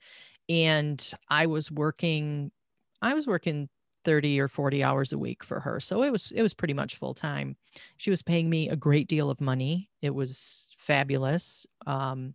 and 0.51 1.15
i 1.31 1.47
was 1.47 1.71
working 1.71 2.53
i 3.01 3.15
was 3.15 3.27
working 3.27 3.71
30 4.05 4.39
or 4.39 4.49
40 4.49 4.85
hours 4.85 5.13
a 5.13 5.19
week 5.19 5.43
for 5.43 5.61
her 5.61 5.81
so 5.81 6.03
it 6.03 6.13
was 6.13 6.31
it 6.37 6.43
was 6.43 6.53
pretty 6.53 6.75
much 6.75 6.97
full 6.97 7.15
time 7.15 7.57
she 7.97 8.11
was 8.11 8.23
paying 8.23 8.49
me 8.49 8.69
a 8.69 8.77
great 8.77 9.09
deal 9.09 9.31
of 9.31 9.41
money. 9.41 9.91
It 10.03 10.15
was 10.15 10.69
fabulous 10.77 11.67
um, 11.87 12.35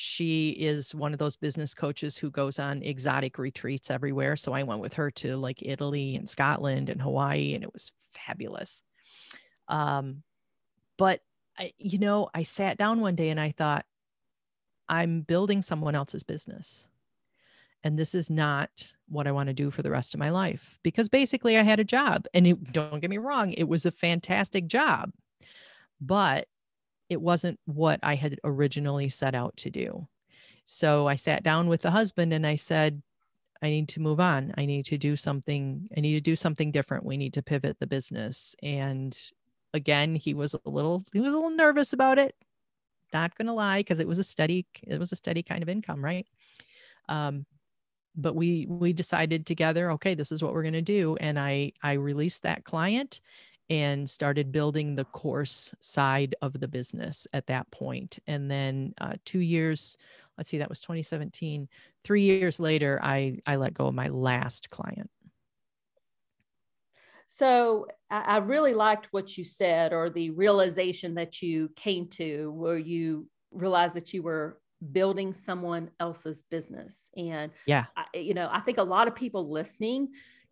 she 0.00 0.50
is 0.50 0.94
one 0.94 1.12
of 1.12 1.18
those 1.18 1.36
business 1.36 1.74
coaches 1.74 2.16
who 2.16 2.30
goes 2.30 2.58
on 2.58 2.82
exotic 2.82 3.38
retreats 3.38 3.90
everywhere 3.90 4.36
so 4.36 4.52
i 4.52 4.62
went 4.62 4.80
with 4.80 4.94
her 4.94 5.10
to 5.10 5.36
like 5.36 5.62
italy 5.62 6.14
and 6.14 6.28
scotland 6.28 6.88
and 6.88 7.02
hawaii 7.02 7.54
and 7.54 7.64
it 7.64 7.72
was 7.72 7.90
fabulous 8.14 8.82
um, 9.68 10.22
but 10.96 11.20
I, 11.58 11.72
you 11.78 11.98
know, 11.98 12.28
I 12.34 12.42
sat 12.42 12.76
down 12.76 13.00
one 13.00 13.14
day 13.14 13.30
and 13.30 13.40
I 13.40 13.52
thought, 13.52 13.84
I'm 14.88 15.22
building 15.22 15.60
someone 15.62 15.94
else's 15.94 16.22
business. 16.22 16.86
And 17.84 17.98
this 17.98 18.14
is 18.14 18.30
not 18.30 18.70
what 19.08 19.26
I 19.26 19.32
want 19.32 19.48
to 19.48 19.54
do 19.54 19.70
for 19.70 19.82
the 19.82 19.90
rest 19.90 20.14
of 20.14 20.20
my 20.20 20.30
life 20.30 20.78
because 20.82 21.08
basically 21.08 21.56
I 21.56 21.62
had 21.62 21.80
a 21.80 21.84
job. 21.84 22.26
And 22.34 22.46
it, 22.46 22.72
don't 22.72 23.00
get 23.00 23.10
me 23.10 23.18
wrong, 23.18 23.52
it 23.52 23.68
was 23.68 23.86
a 23.86 23.90
fantastic 23.90 24.66
job, 24.66 25.12
but 26.00 26.48
it 27.08 27.20
wasn't 27.20 27.58
what 27.64 28.00
I 28.02 28.14
had 28.14 28.38
originally 28.44 29.08
set 29.08 29.34
out 29.34 29.56
to 29.58 29.70
do. 29.70 30.06
So 30.64 31.06
I 31.06 31.16
sat 31.16 31.42
down 31.42 31.68
with 31.68 31.80
the 31.82 31.90
husband 31.90 32.32
and 32.32 32.46
I 32.46 32.56
said, 32.56 33.02
I 33.62 33.70
need 33.70 33.88
to 33.90 34.00
move 34.00 34.20
on. 34.20 34.54
I 34.56 34.66
need 34.66 34.84
to 34.86 34.98
do 34.98 35.16
something. 35.16 35.88
I 35.96 36.00
need 36.00 36.14
to 36.14 36.20
do 36.20 36.36
something 36.36 36.70
different. 36.70 37.04
We 37.04 37.16
need 37.16 37.34
to 37.34 37.42
pivot 37.42 37.78
the 37.80 37.86
business. 37.86 38.54
And 38.62 39.16
again, 39.74 40.14
he 40.14 40.34
was 40.34 40.54
a 40.54 40.70
little, 40.70 41.04
he 41.12 41.20
was 41.20 41.32
a 41.32 41.36
little 41.36 41.50
nervous 41.56 41.92
about 41.92 42.18
it. 42.18 42.34
Not 43.12 43.34
gonna 43.36 43.54
lie, 43.54 43.80
because 43.80 44.00
it 44.00 44.06
was 44.06 44.18
a 44.18 44.24
steady, 44.24 44.66
it 44.82 44.98
was 44.98 45.12
a 45.12 45.16
steady 45.16 45.42
kind 45.42 45.62
of 45.62 45.68
income, 45.68 46.04
right? 46.04 46.26
Um, 47.08 47.46
but 48.14 48.34
we 48.34 48.66
we 48.68 48.92
decided 48.92 49.46
together, 49.46 49.92
okay, 49.92 50.14
this 50.14 50.30
is 50.30 50.42
what 50.42 50.52
we're 50.52 50.62
gonna 50.62 50.82
do. 50.82 51.16
And 51.18 51.38
I 51.38 51.72
I 51.82 51.94
released 51.94 52.42
that 52.42 52.64
client 52.64 53.20
and 53.70 54.08
started 54.08 54.50
building 54.50 54.94
the 54.94 55.04
course 55.04 55.74
side 55.80 56.34
of 56.40 56.58
the 56.58 56.68
business 56.68 57.26
at 57.32 57.46
that 57.48 57.70
point. 57.70 58.18
And 58.26 58.50
then 58.50 58.94
uh, 59.00 59.14
two 59.24 59.40
years, 59.40 59.98
let's 60.36 60.48
see, 60.48 60.58
that 60.58 60.68
was 60.68 60.80
2017. 60.80 61.68
Three 62.02 62.22
years 62.22 62.58
later, 62.58 62.98
I 63.02 63.38
I 63.46 63.56
let 63.56 63.74
go 63.74 63.88
of 63.88 63.94
my 63.94 64.08
last 64.08 64.70
client. 64.70 65.10
So 67.30 67.86
I 68.10 68.38
really 68.38 68.72
liked 68.72 69.08
what 69.10 69.36
you 69.36 69.44
said, 69.44 69.92
or 69.92 70.08
the 70.08 70.30
realization 70.30 71.14
that 71.16 71.42
you 71.42 71.70
came 71.76 72.08
to, 72.08 72.50
where 72.52 72.78
you 72.78 73.28
realized 73.52 73.94
that 73.96 74.14
you 74.14 74.22
were 74.22 74.58
building 74.92 75.34
someone 75.34 75.90
else's 76.00 76.42
business. 76.42 77.10
And 77.16 77.52
yeah, 77.66 77.84
I, 77.96 78.16
you 78.16 78.32
know, 78.32 78.48
I 78.50 78.60
think 78.60 78.78
a 78.78 78.82
lot 78.82 79.08
of 79.08 79.14
people 79.14 79.50
listening 79.50 80.08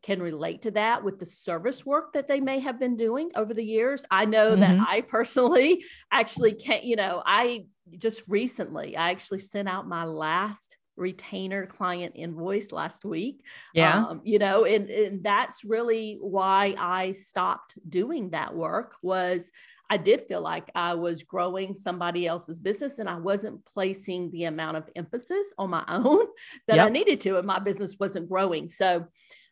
can 0.06 0.22
relate 0.22 0.62
to 0.62 0.70
that 0.70 1.02
with 1.02 1.18
the 1.18 1.26
service 1.26 1.84
work 1.84 2.12
that 2.12 2.28
they 2.28 2.38
may 2.38 2.60
have 2.60 2.78
been 2.78 2.94
doing 2.94 3.28
over 3.34 3.52
the 3.52 3.64
years. 3.64 4.04
I 4.08 4.25
know 4.25 4.52
mm-hmm. 4.52 4.60
that 4.60 4.86
I 4.88 5.00
personally 5.00 5.84
actually 6.12 6.52
can't, 6.52 6.84
you 6.84 6.94
know, 6.94 7.20
I 7.26 7.66
just 7.98 8.22
recently, 8.28 8.96
I 8.96 9.10
actually 9.10 9.40
sent 9.40 9.68
out 9.68 9.88
my 9.88 10.04
last 10.04 10.76
retainer 10.94 11.66
client 11.66 12.12
invoice 12.14 12.70
last 12.70 13.04
week. 13.04 13.42
Yeah. 13.75 14.04
Um, 14.04 14.20
you 14.22 14.38
know, 14.38 14.64
and, 14.64 14.88
and 14.88 15.25
that's 15.25 15.64
really 15.64 16.18
why 16.20 16.76
I 16.78 17.10
stopped 17.10 17.75
doing 17.88 18.30
that 18.30 18.54
work 18.54 18.94
was 19.02 19.50
I 19.90 19.96
did 19.96 20.22
feel 20.22 20.40
like 20.40 20.70
I 20.76 20.94
was 20.94 21.25
growing 21.25 21.75
somebody 21.75 22.28
else's 22.28 22.60
business 22.60 23.00
and 23.00 23.08
I 23.08 23.16
wasn't 23.16 23.66
placing 23.66 24.30
the 24.30 24.44
amount 24.44 24.76
of 24.76 24.88
emphasis 24.94 25.52
on 25.58 25.70
my 25.70 25.84
own 25.88 26.26
that 26.68 26.76
yep. 26.76 26.86
I 26.86 26.90
needed 26.90 27.20
to, 27.22 27.38
and 27.38 27.46
my 27.46 27.58
business 27.58 27.96
wasn't 27.98 28.28
growing. 28.28 28.70
So 28.70 29.06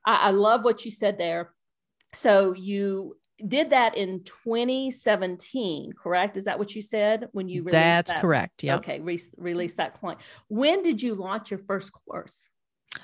I, 0.04 0.28
I 0.28 0.30
love 0.30 0.64
what 0.64 0.84
you 0.84 0.90
said 0.90 1.18
there. 1.18 1.52
So 2.14 2.52
you 2.52 3.16
did 3.46 3.70
that 3.70 3.96
in 3.96 4.22
2017, 4.24 5.92
correct? 5.92 6.36
Is 6.36 6.44
that 6.44 6.58
what 6.58 6.74
you 6.74 6.82
said 6.82 7.28
when 7.32 7.48
you 7.48 7.62
released 7.62 7.72
That's 7.72 8.12
that? 8.12 8.20
correct. 8.20 8.62
Yeah. 8.62 8.76
Okay, 8.76 9.00
re- 9.00 9.20
release 9.36 9.74
that 9.74 9.98
client. 9.98 10.20
When 10.48 10.82
did 10.82 11.02
you 11.02 11.14
launch 11.14 11.50
your 11.50 11.58
first 11.58 11.92
course? 11.92 12.48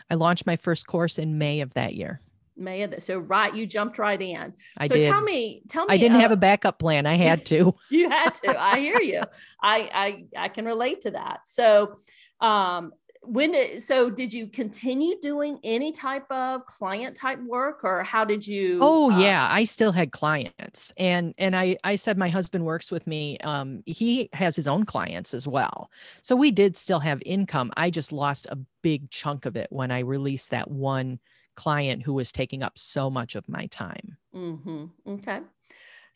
I 0.09 0.14
launched 0.14 0.47
my 0.47 0.57
first 0.57 0.87
course 0.87 1.19
in 1.19 1.38
May 1.38 1.61
of 1.61 1.75
that 1.75 1.95
year. 1.95 2.21
May 2.57 2.83
of 2.83 2.90
that. 2.90 3.02
So 3.02 3.19
right, 3.19 3.54
you 3.54 3.66
jumped 3.66 3.99
right 3.99 4.21
in. 4.21 4.54
I 4.76 4.87
so 4.87 4.95
did. 4.95 5.11
tell 5.11 5.23
me, 5.23 5.62
tell 5.69 5.87
me. 5.87 5.95
I 5.95 5.99
didn't 5.99 6.19
uh, 6.19 6.21
have 6.21 6.30
a 6.30 6.37
backup 6.37 6.78
plan. 6.78 7.07
I 7.07 7.16
had 7.16 7.47
to. 7.47 7.75
you 7.90 8.11
had 8.11 8.35
to. 8.35 8.61
I 8.61 8.78
hear 8.78 9.00
you. 9.00 9.23
I 9.62 10.25
I 10.37 10.45
I 10.45 10.49
can 10.49 10.66
relate 10.66 11.02
to 11.02 11.12
that. 11.12 11.40
So 11.47 11.97
um 12.40 12.92
when 13.23 13.53
did 13.53 13.83
so 13.83 14.09
did 14.09 14.33
you 14.33 14.47
continue 14.47 15.15
doing 15.21 15.59
any 15.62 15.93
type 15.93 16.31
of 16.31 16.65
client 16.65 17.15
type 17.15 17.41
work 17.43 17.85
or 17.85 18.03
how 18.03 18.25
did 18.25 18.47
you 18.47 18.79
oh 18.81 19.11
uh, 19.11 19.19
yeah 19.19 19.47
i 19.50 19.62
still 19.62 19.93
had 19.93 20.11
clients 20.11 20.91
and 20.97 21.35
and 21.37 21.55
i 21.55 21.77
i 21.85 21.95
said 21.95 22.17
my 22.17 22.29
husband 22.29 22.65
works 22.65 22.91
with 22.91 23.07
me 23.07 23.37
um 23.39 23.83
he 23.85 24.31
has 24.33 24.57
his 24.57 24.67
own 24.67 24.85
clients 24.85 25.35
as 25.35 25.47
well 25.47 25.91
so 26.23 26.35
we 26.35 26.50
did 26.50 26.77
still 26.77 27.00
have 27.00 27.23
income 27.27 27.71
i 27.77 27.91
just 27.91 28.11
lost 28.11 28.47
a 28.47 28.59
big 28.83 29.11
chunk 29.11 29.45
of 29.45 29.55
it 29.55 29.69
when 29.71 29.91
i 29.91 29.99
released 29.99 30.50
that 30.50 30.71
one 30.71 31.19
client 31.57 32.03
who 32.03 32.15
was 32.15 32.33
taking 32.33 32.62
up 32.62 32.79
so 32.79 33.11
much 33.11 33.35
of 33.35 33.47
my 33.49 33.67
time 33.67 34.17
mm-hmm. 34.35 34.87
okay 35.07 35.41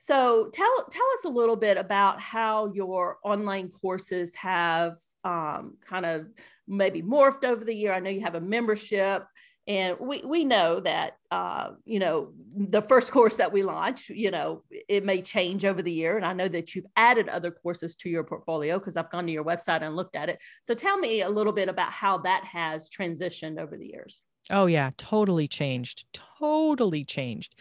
so 0.05 0.51
tell 0.53 0.87
tell 0.91 1.07
us 1.15 1.25
a 1.25 1.31
little 1.31 1.57
bit 1.57 1.79
about 1.79 2.21
how 2.21 2.71
your 2.75 3.17
online 3.25 3.71
courses 3.71 4.35
have 4.35 4.99
um, 5.25 5.79
kind 5.81 6.05
of 6.05 6.27
maybe 6.69 7.01
morphed 7.01 7.43
over 7.43 7.65
the 7.65 7.75
year. 7.75 7.95
I 7.95 8.01
know 8.01 8.11
you 8.11 8.21
have 8.21 8.35
a 8.35 8.41
membership, 8.41 9.25
and 9.67 9.97
we 9.99 10.21
we 10.23 10.45
know 10.45 10.81
that 10.81 11.17
uh, 11.31 11.71
you 11.87 12.01
know 12.01 12.35
the 12.55 12.83
first 12.83 13.13
course 13.13 13.37
that 13.37 13.51
we 13.51 13.63
launch, 13.63 14.11
you 14.11 14.31
know, 14.31 14.63
it 14.91 15.07
may 15.07 15.23
change 15.23 15.65
over 15.65 15.81
the 15.81 15.91
year. 15.91 16.19
And 16.19 16.27
I 16.27 16.35
know 16.35 16.49
that 16.49 16.75
you've 16.75 16.85
added 16.97 17.31
other 17.31 17.51
courses 17.51 17.95
to 17.95 18.11
your 18.11 18.25
portfolio 18.25 18.79
because 18.79 18.99
I've 18.99 19.11
gone 19.11 19.25
to 19.25 19.33
your 19.33 19.45
website 19.45 19.81
and 19.81 19.97
looked 19.97 20.17
at 20.17 20.29
it. 20.29 20.39
So 20.65 20.75
tell 20.75 20.99
me 20.99 21.23
a 21.23 21.31
little 21.31 21.55
bit 21.55 21.71
about 21.71 21.93
how 21.93 22.19
that 22.19 22.45
has 22.45 22.91
transitioned 22.91 23.59
over 23.59 23.79
the 23.79 23.87
years. 23.87 24.21
Oh 24.51 24.67
yeah, 24.67 24.91
totally 24.99 25.49
changed. 25.49 26.05
Totally 26.13 27.05
changed. 27.05 27.55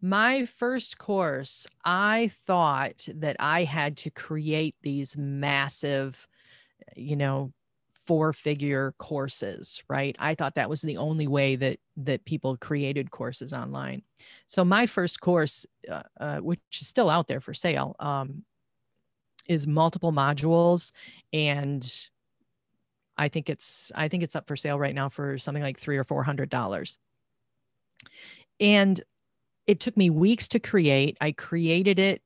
My 0.00 0.44
first 0.46 0.98
course, 0.98 1.66
I 1.84 2.30
thought 2.46 3.08
that 3.14 3.36
I 3.40 3.64
had 3.64 3.96
to 3.98 4.10
create 4.10 4.76
these 4.82 5.16
massive 5.16 6.28
you 6.96 7.16
know 7.16 7.52
four 7.90 8.32
figure 8.32 8.94
courses 8.98 9.82
right? 9.88 10.16
I 10.18 10.34
thought 10.34 10.54
that 10.54 10.70
was 10.70 10.82
the 10.82 10.96
only 10.96 11.26
way 11.26 11.56
that 11.56 11.78
that 11.98 12.24
people 12.24 12.56
created 12.56 13.10
courses 13.10 13.52
online. 13.52 14.02
So 14.46 14.64
my 14.64 14.86
first 14.86 15.20
course 15.20 15.66
uh, 15.90 16.02
uh, 16.20 16.38
which 16.38 16.60
is 16.80 16.86
still 16.88 17.10
out 17.10 17.28
there 17.28 17.40
for 17.40 17.54
sale 17.54 17.96
um, 18.00 18.44
is 19.46 19.66
multiple 19.66 20.12
modules 20.12 20.92
and 21.32 22.08
i 23.16 23.28
think 23.28 23.48
it's 23.50 23.90
i 23.94 24.08
think 24.08 24.22
it's 24.22 24.36
up 24.36 24.46
for 24.46 24.56
sale 24.56 24.78
right 24.78 24.94
now 24.94 25.08
for 25.08 25.38
something 25.38 25.62
like 25.62 25.78
three 25.78 25.96
or 25.96 26.04
four 26.04 26.22
hundred 26.22 26.50
dollars. 26.50 26.98
And 28.60 29.00
it 29.68 29.78
took 29.78 29.96
me 29.96 30.10
weeks 30.10 30.48
to 30.48 30.58
create 30.58 31.16
i 31.20 31.30
created 31.30 31.98
it 31.98 32.22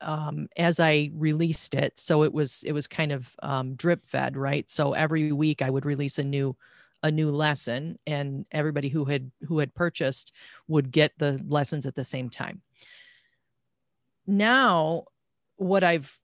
um, 0.00 0.48
as 0.56 0.80
I 0.80 1.10
released 1.14 1.74
it. 1.74 1.98
So 1.98 2.22
it 2.22 2.32
was 2.32 2.62
it 2.64 2.72
was 2.72 2.86
kind 2.86 3.12
of 3.12 3.30
um, 3.42 3.74
drip 3.74 4.04
fed, 4.04 4.36
right? 4.36 4.70
So 4.70 4.92
every 4.92 5.32
week 5.32 5.62
I 5.62 5.70
would 5.70 5.86
release 5.86 6.18
a 6.18 6.24
new 6.24 6.56
a 7.02 7.10
new 7.10 7.30
lesson, 7.30 7.96
and 8.06 8.46
everybody 8.52 8.88
who 8.88 9.04
had 9.04 9.30
who 9.46 9.58
had 9.58 9.74
purchased 9.74 10.32
would 10.68 10.90
get 10.90 11.12
the 11.18 11.40
lessons 11.46 11.86
at 11.86 11.94
the 11.94 12.04
same 12.04 12.28
time. 12.28 12.62
Now, 14.26 15.04
what 15.56 15.84
I've 15.84 16.16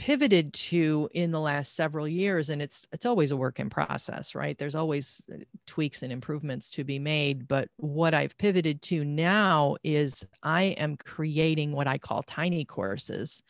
pivoted 0.00 0.50
to 0.54 1.10
in 1.12 1.30
the 1.30 1.38
last 1.38 1.76
several 1.76 2.08
years 2.08 2.48
and 2.48 2.62
it's 2.62 2.86
it's 2.90 3.04
always 3.04 3.32
a 3.32 3.36
work 3.36 3.60
in 3.60 3.68
process 3.68 4.34
right? 4.34 4.56
There's 4.56 4.74
always 4.74 5.20
uh, 5.30 5.36
tweaks 5.66 6.02
and 6.02 6.10
improvements 6.10 6.70
to 6.70 6.84
be 6.84 6.98
made 6.98 7.46
but 7.46 7.68
what 7.76 8.14
i've 8.14 8.36
pivoted 8.38 8.80
to 8.80 9.04
now 9.04 9.76
is 9.84 10.24
i 10.42 10.62
am 10.62 10.96
creating 10.96 11.72
what 11.72 11.86
i 11.86 11.98
call 11.98 12.22
tiny 12.22 12.64
courses 12.64 13.42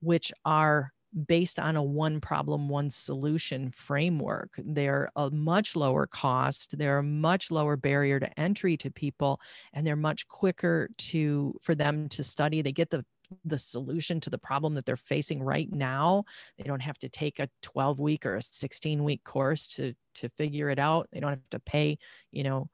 which 0.00 0.32
are 0.44 0.92
based 1.26 1.58
on 1.58 1.74
a 1.74 1.82
one 1.82 2.20
problem 2.20 2.68
one 2.68 2.90
solution 2.90 3.70
framework. 3.70 4.50
They're 4.58 5.10
a 5.16 5.30
much 5.30 5.74
lower 5.74 6.06
cost 6.06 6.78
they're 6.78 6.98
a 6.98 7.02
much 7.02 7.50
lower 7.50 7.76
barrier 7.76 8.20
to 8.20 8.38
entry 8.40 8.76
to 8.76 8.90
people 8.90 9.40
and 9.72 9.86
they're 9.86 9.96
much 9.96 10.28
quicker 10.28 10.90
to 10.98 11.58
for 11.60 11.74
them 11.74 12.08
to 12.10 12.22
study. 12.22 12.62
They 12.62 12.72
get 12.72 12.90
the 12.90 13.04
the 13.44 13.58
solution 13.58 14.20
to 14.20 14.30
the 14.30 14.38
problem 14.38 14.74
that 14.74 14.86
they're 14.86 14.96
facing 14.96 15.42
right 15.42 15.70
now. 15.72 16.24
They 16.56 16.64
don't 16.64 16.82
have 16.82 16.98
to 16.98 17.08
take 17.08 17.38
a 17.38 17.48
12 17.62 18.00
week 18.00 18.26
or 18.26 18.36
a 18.36 18.42
16 18.42 19.04
week 19.04 19.24
course 19.24 19.68
to 19.74 19.94
to 20.16 20.28
figure 20.30 20.70
it 20.70 20.78
out. 20.78 21.08
They 21.12 21.20
don't 21.20 21.30
have 21.30 21.50
to 21.50 21.60
pay, 21.60 21.98
you 22.32 22.42
know, 22.42 22.68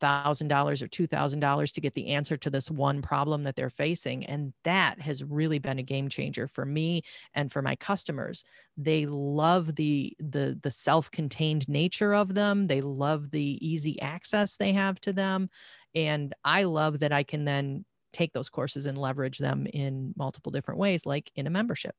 $1,000 0.00 0.82
or 0.82 0.88
$2,000 0.88 1.72
to 1.72 1.80
get 1.80 1.94
the 1.94 2.08
answer 2.08 2.36
to 2.36 2.50
this 2.50 2.70
one 2.70 3.02
problem 3.02 3.42
that 3.44 3.56
they're 3.56 3.70
facing. 3.70 4.24
And 4.26 4.52
that 4.64 5.00
has 5.00 5.24
really 5.24 5.58
been 5.58 5.78
a 5.78 5.82
game 5.82 6.08
changer 6.08 6.48
for 6.48 6.64
me 6.64 7.02
and 7.34 7.50
for 7.50 7.62
my 7.62 7.76
customers. 7.76 8.44
They 8.76 9.06
love 9.06 9.76
the, 9.76 10.16
the, 10.18 10.58
the 10.62 10.70
self-contained 10.70 11.68
nature 11.68 12.14
of 12.14 12.34
them. 12.34 12.64
They 12.66 12.80
love 12.80 13.30
the 13.30 13.58
easy 13.66 14.00
access 14.00 14.56
they 14.56 14.72
have 14.72 15.00
to 15.00 15.12
them. 15.12 15.48
And 15.94 16.34
I 16.44 16.64
love 16.64 17.00
that 17.00 17.12
I 17.12 17.22
can 17.22 17.44
then 17.44 17.84
take 18.14 18.32
those 18.32 18.48
courses 18.48 18.86
and 18.86 18.96
leverage 18.96 19.38
them 19.38 19.66
in 19.66 20.14
multiple 20.16 20.52
different 20.52 20.80
ways, 20.80 21.04
like 21.04 21.30
in 21.36 21.46
a 21.46 21.50
membership. 21.50 21.94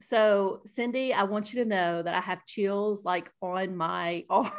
So, 0.00 0.60
Cindy, 0.66 1.14
I 1.14 1.22
want 1.24 1.52
you 1.52 1.62
to 1.62 1.68
know 1.68 2.02
that 2.02 2.14
I 2.14 2.20
have 2.20 2.44
chills 2.44 3.04
like 3.04 3.30
on 3.40 3.76
my 3.76 4.24
arms 4.30 4.52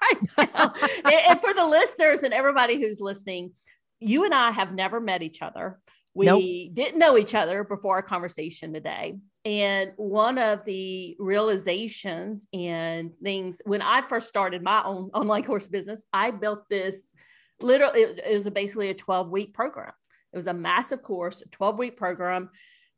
right 0.00 0.20
now. 0.38 0.72
and 1.04 1.40
for 1.40 1.52
the 1.52 1.66
listeners 1.66 2.22
and 2.22 2.32
everybody 2.32 2.80
who's 2.80 3.00
listening, 3.00 3.52
you 4.00 4.24
and 4.24 4.34
I 4.34 4.50
have 4.50 4.72
never 4.72 5.00
met 5.00 5.22
each 5.22 5.42
other. 5.42 5.78
We 6.14 6.26
Nope. 6.26 6.74
didn't 6.74 6.98
know 6.98 7.16
each 7.16 7.34
other 7.34 7.64
before 7.64 7.96
our 7.96 8.02
conversation 8.02 8.72
today. 8.72 9.18
And 9.44 9.92
one 9.96 10.38
of 10.38 10.64
the 10.66 11.16
realizations 11.18 12.46
and 12.52 13.12
things 13.22 13.62
when 13.64 13.82
I 13.82 14.06
first 14.06 14.28
started 14.28 14.62
my 14.62 14.82
own 14.84 15.10
online 15.14 15.42
course 15.42 15.66
business, 15.66 16.04
I 16.12 16.30
built 16.30 16.68
this 16.68 17.14
literally, 17.62 18.00
it, 18.00 18.34
was 18.34 18.48
basically 18.50 18.90
a 18.90 18.94
12 18.94 19.30
week 19.30 19.54
program. 19.54 19.92
It 20.32 20.36
was 20.36 20.46
a 20.46 20.54
massive 20.54 21.02
course, 21.02 21.42
a 21.42 21.48
12 21.48 21.78
week 21.78 21.96
program. 21.96 22.50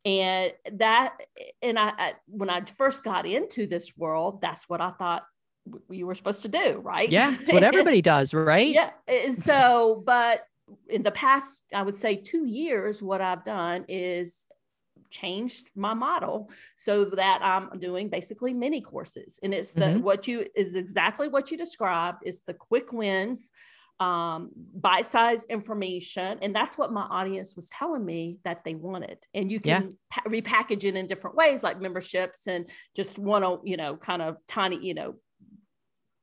And 0.04 0.52
that, 0.72 1.16
and 1.62 1.78
I, 1.78 1.92
I, 1.96 2.12
when 2.26 2.50
I 2.50 2.62
first 2.62 3.04
got 3.04 3.26
into 3.26 3.66
this 3.66 3.96
world, 3.96 4.40
that's 4.40 4.68
what 4.68 4.80
I 4.80 4.90
thought 4.90 5.24
you 5.88 6.06
were 6.06 6.14
supposed 6.14 6.42
to 6.42 6.48
do, 6.48 6.80
right? 6.84 7.10
Yeah, 7.10 7.34
what 7.48 7.64
everybody 7.64 8.02
does, 8.02 8.34
right? 8.34 8.68
yeah. 8.68 8.90
So, 9.30 10.02
but 10.04 10.46
in 10.88 11.02
the 11.02 11.10
past, 11.10 11.62
I 11.72 11.82
would 11.82 11.96
say 11.96 12.16
two 12.16 12.44
years, 12.44 13.02
what 13.02 13.20
I've 13.20 13.44
done 13.44 13.86
is 13.88 14.46
changed 15.10 15.70
my 15.76 15.94
model 15.94 16.50
so 16.76 17.04
that 17.04 17.40
I'm 17.42 17.78
doing 17.78 18.08
basically 18.08 18.52
mini 18.52 18.80
courses. 18.80 19.38
And 19.42 19.54
it's 19.54 19.70
the 19.70 19.86
Mhm. 19.86 20.02
what 20.02 20.26
you 20.26 20.46
is 20.56 20.74
exactly 20.74 21.28
what 21.28 21.50
you 21.50 21.56
described. 21.56 22.18
It's 22.22 22.40
the 22.40 22.54
quick 22.54 22.92
wins, 22.92 23.52
um, 24.00 24.50
bite-sized 24.74 25.48
information. 25.50 26.38
And 26.42 26.54
that's 26.54 26.76
what 26.76 26.92
my 26.92 27.02
audience 27.02 27.54
was 27.54 27.68
telling 27.68 28.04
me 28.04 28.38
that 28.44 28.64
they 28.64 28.74
wanted. 28.74 29.18
And 29.32 29.50
you 29.52 29.60
Yeah. 29.62 29.80
can 29.80 29.98
pa- 30.10 30.22
repackage 30.26 30.84
it 30.84 30.96
in 30.96 31.06
different 31.06 31.36
ways, 31.36 31.62
like 31.62 31.80
memberships 31.80 32.46
and 32.46 32.68
just 32.94 33.18
one, 33.18 33.60
you 33.64 33.76
know, 33.76 33.96
kind 33.96 34.20
of 34.20 34.38
tiny, 34.46 34.84
you 34.84 34.94
know, 34.94 35.14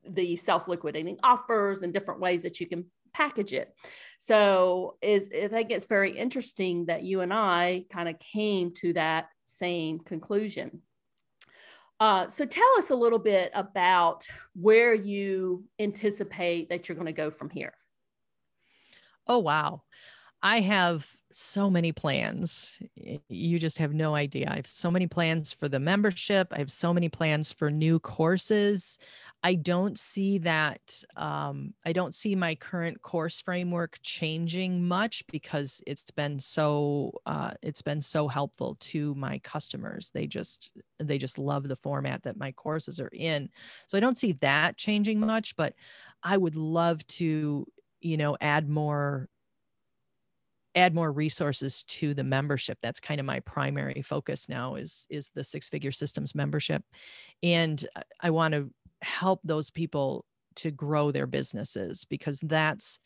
the 0.08 0.36
self-liquidating 0.36 1.20
offers 1.24 1.82
and 1.82 1.94
different 1.94 2.20
ways 2.20 2.42
that 2.44 2.60
you 2.60 2.68
can 2.68 2.86
package 3.14 3.54
it. 3.54 3.74
So 4.20 4.98
is 5.02 5.30
I 5.34 5.48
think 5.48 5.72
it's 5.72 5.86
very 5.86 6.18
interesting 6.18 6.86
that 6.88 7.04
you 7.04 7.22
and 7.22 7.34
I 7.34 7.86
kind 7.90 8.10
of 8.10 8.20
came 8.20 8.74
to 8.76 8.94
that 8.94 9.28
same 9.46 10.00
conclusion. 10.00 10.82
Uh, 12.02 12.28
so 12.30 12.48
tell 12.48 12.68
us 12.80 12.90
a 12.90 12.96
little 12.96 13.20
bit 13.20 13.52
about 13.54 14.28
where 14.60 14.96
you 14.96 15.64
anticipate 15.78 16.68
that 16.68 16.90
you're 16.90 16.96
going 16.96 17.06
to 17.06 17.12
go 17.12 17.30
from 17.30 17.48
here. 17.48 17.74
Oh, 19.28 19.38
wow. 19.38 19.84
I 20.44 20.62
have 20.62 21.16
so 21.32 21.70
many 21.70 21.92
plans. 21.92 22.78
You 23.30 23.60
just 23.60 23.78
have 23.78 23.94
no 23.94 24.16
idea. 24.16 24.50
I 24.50 24.56
have 24.56 24.68
so 24.68 24.92
many 24.92 25.08
plans 25.08 25.54
for 25.54 25.70
the 25.70 25.80
membership. 25.80 26.48
I 26.52 26.58
have 26.58 26.72
so 26.72 26.94
many 26.94 27.10
plans 27.10 27.52
for 27.54 27.70
new 27.72 28.00
courses. 28.00 28.98
I 29.44 29.56
don't 29.56 29.98
see 29.98 30.40
that. 30.40 31.04
Um, 31.16 31.74
I 31.86 31.94
don't 31.94 32.14
see 32.14 32.36
my 32.36 32.56
current 32.56 33.02
course 33.02 33.40
framework 33.40 34.00
changing 34.02 34.88
much 34.88 35.26
because 35.28 35.82
it's 35.88 36.12
been 36.12 36.40
so. 36.40 37.12
Uh, 37.26 37.52
it's 37.62 37.82
been 37.82 38.02
so 38.02 38.28
helpful 38.28 38.76
to 38.82 39.16
my 39.16 39.40
customers. 39.40 40.12
They 40.14 40.28
just 40.28 40.72
they 41.00 41.18
just 41.18 41.38
love 41.38 41.68
the 41.68 41.76
format 41.76 42.24
that 42.24 42.38
my 42.38 42.52
courses 42.52 43.00
are 43.00 43.12
in. 43.14 43.50
So 43.88 43.98
I 43.98 44.02
don't 44.02 44.18
see 44.18 44.34
that 44.34 44.76
changing 44.76 45.20
much. 45.20 45.56
But 45.56 45.76
I 46.24 46.36
would 46.36 46.56
love 46.56 47.06
to, 47.08 47.66
you 48.02 48.18
know, 48.18 48.38
add 48.42 48.68
more 48.68 49.30
add 50.76 50.94
more 50.96 51.12
resources 51.12 51.84
to 51.84 52.14
the 52.14 52.24
membership 52.24 52.78
that's 52.82 53.00
kind 53.00 53.20
of 53.20 53.26
my 53.26 53.40
primary 53.42 54.02
focus 54.02 54.48
now 54.50 54.76
is 54.76 55.06
is 55.10 55.30
the 55.36 55.44
six 55.44 55.70
figure 55.70 55.92
systems 55.92 56.34
membership 56.36 56.84
and 57.44 57.88
I- 58.22 58.30
want 58.30 58.54
to 58.54 58.72
help 59.02 59.42
those 59.44 59.70
people 59.72 60.26
to 60.56 60.72
grow 60.72 61.12
their 61.12 61.28
businesses 61.28 62.06
because 62.06 62.40
that's 62.42 63.00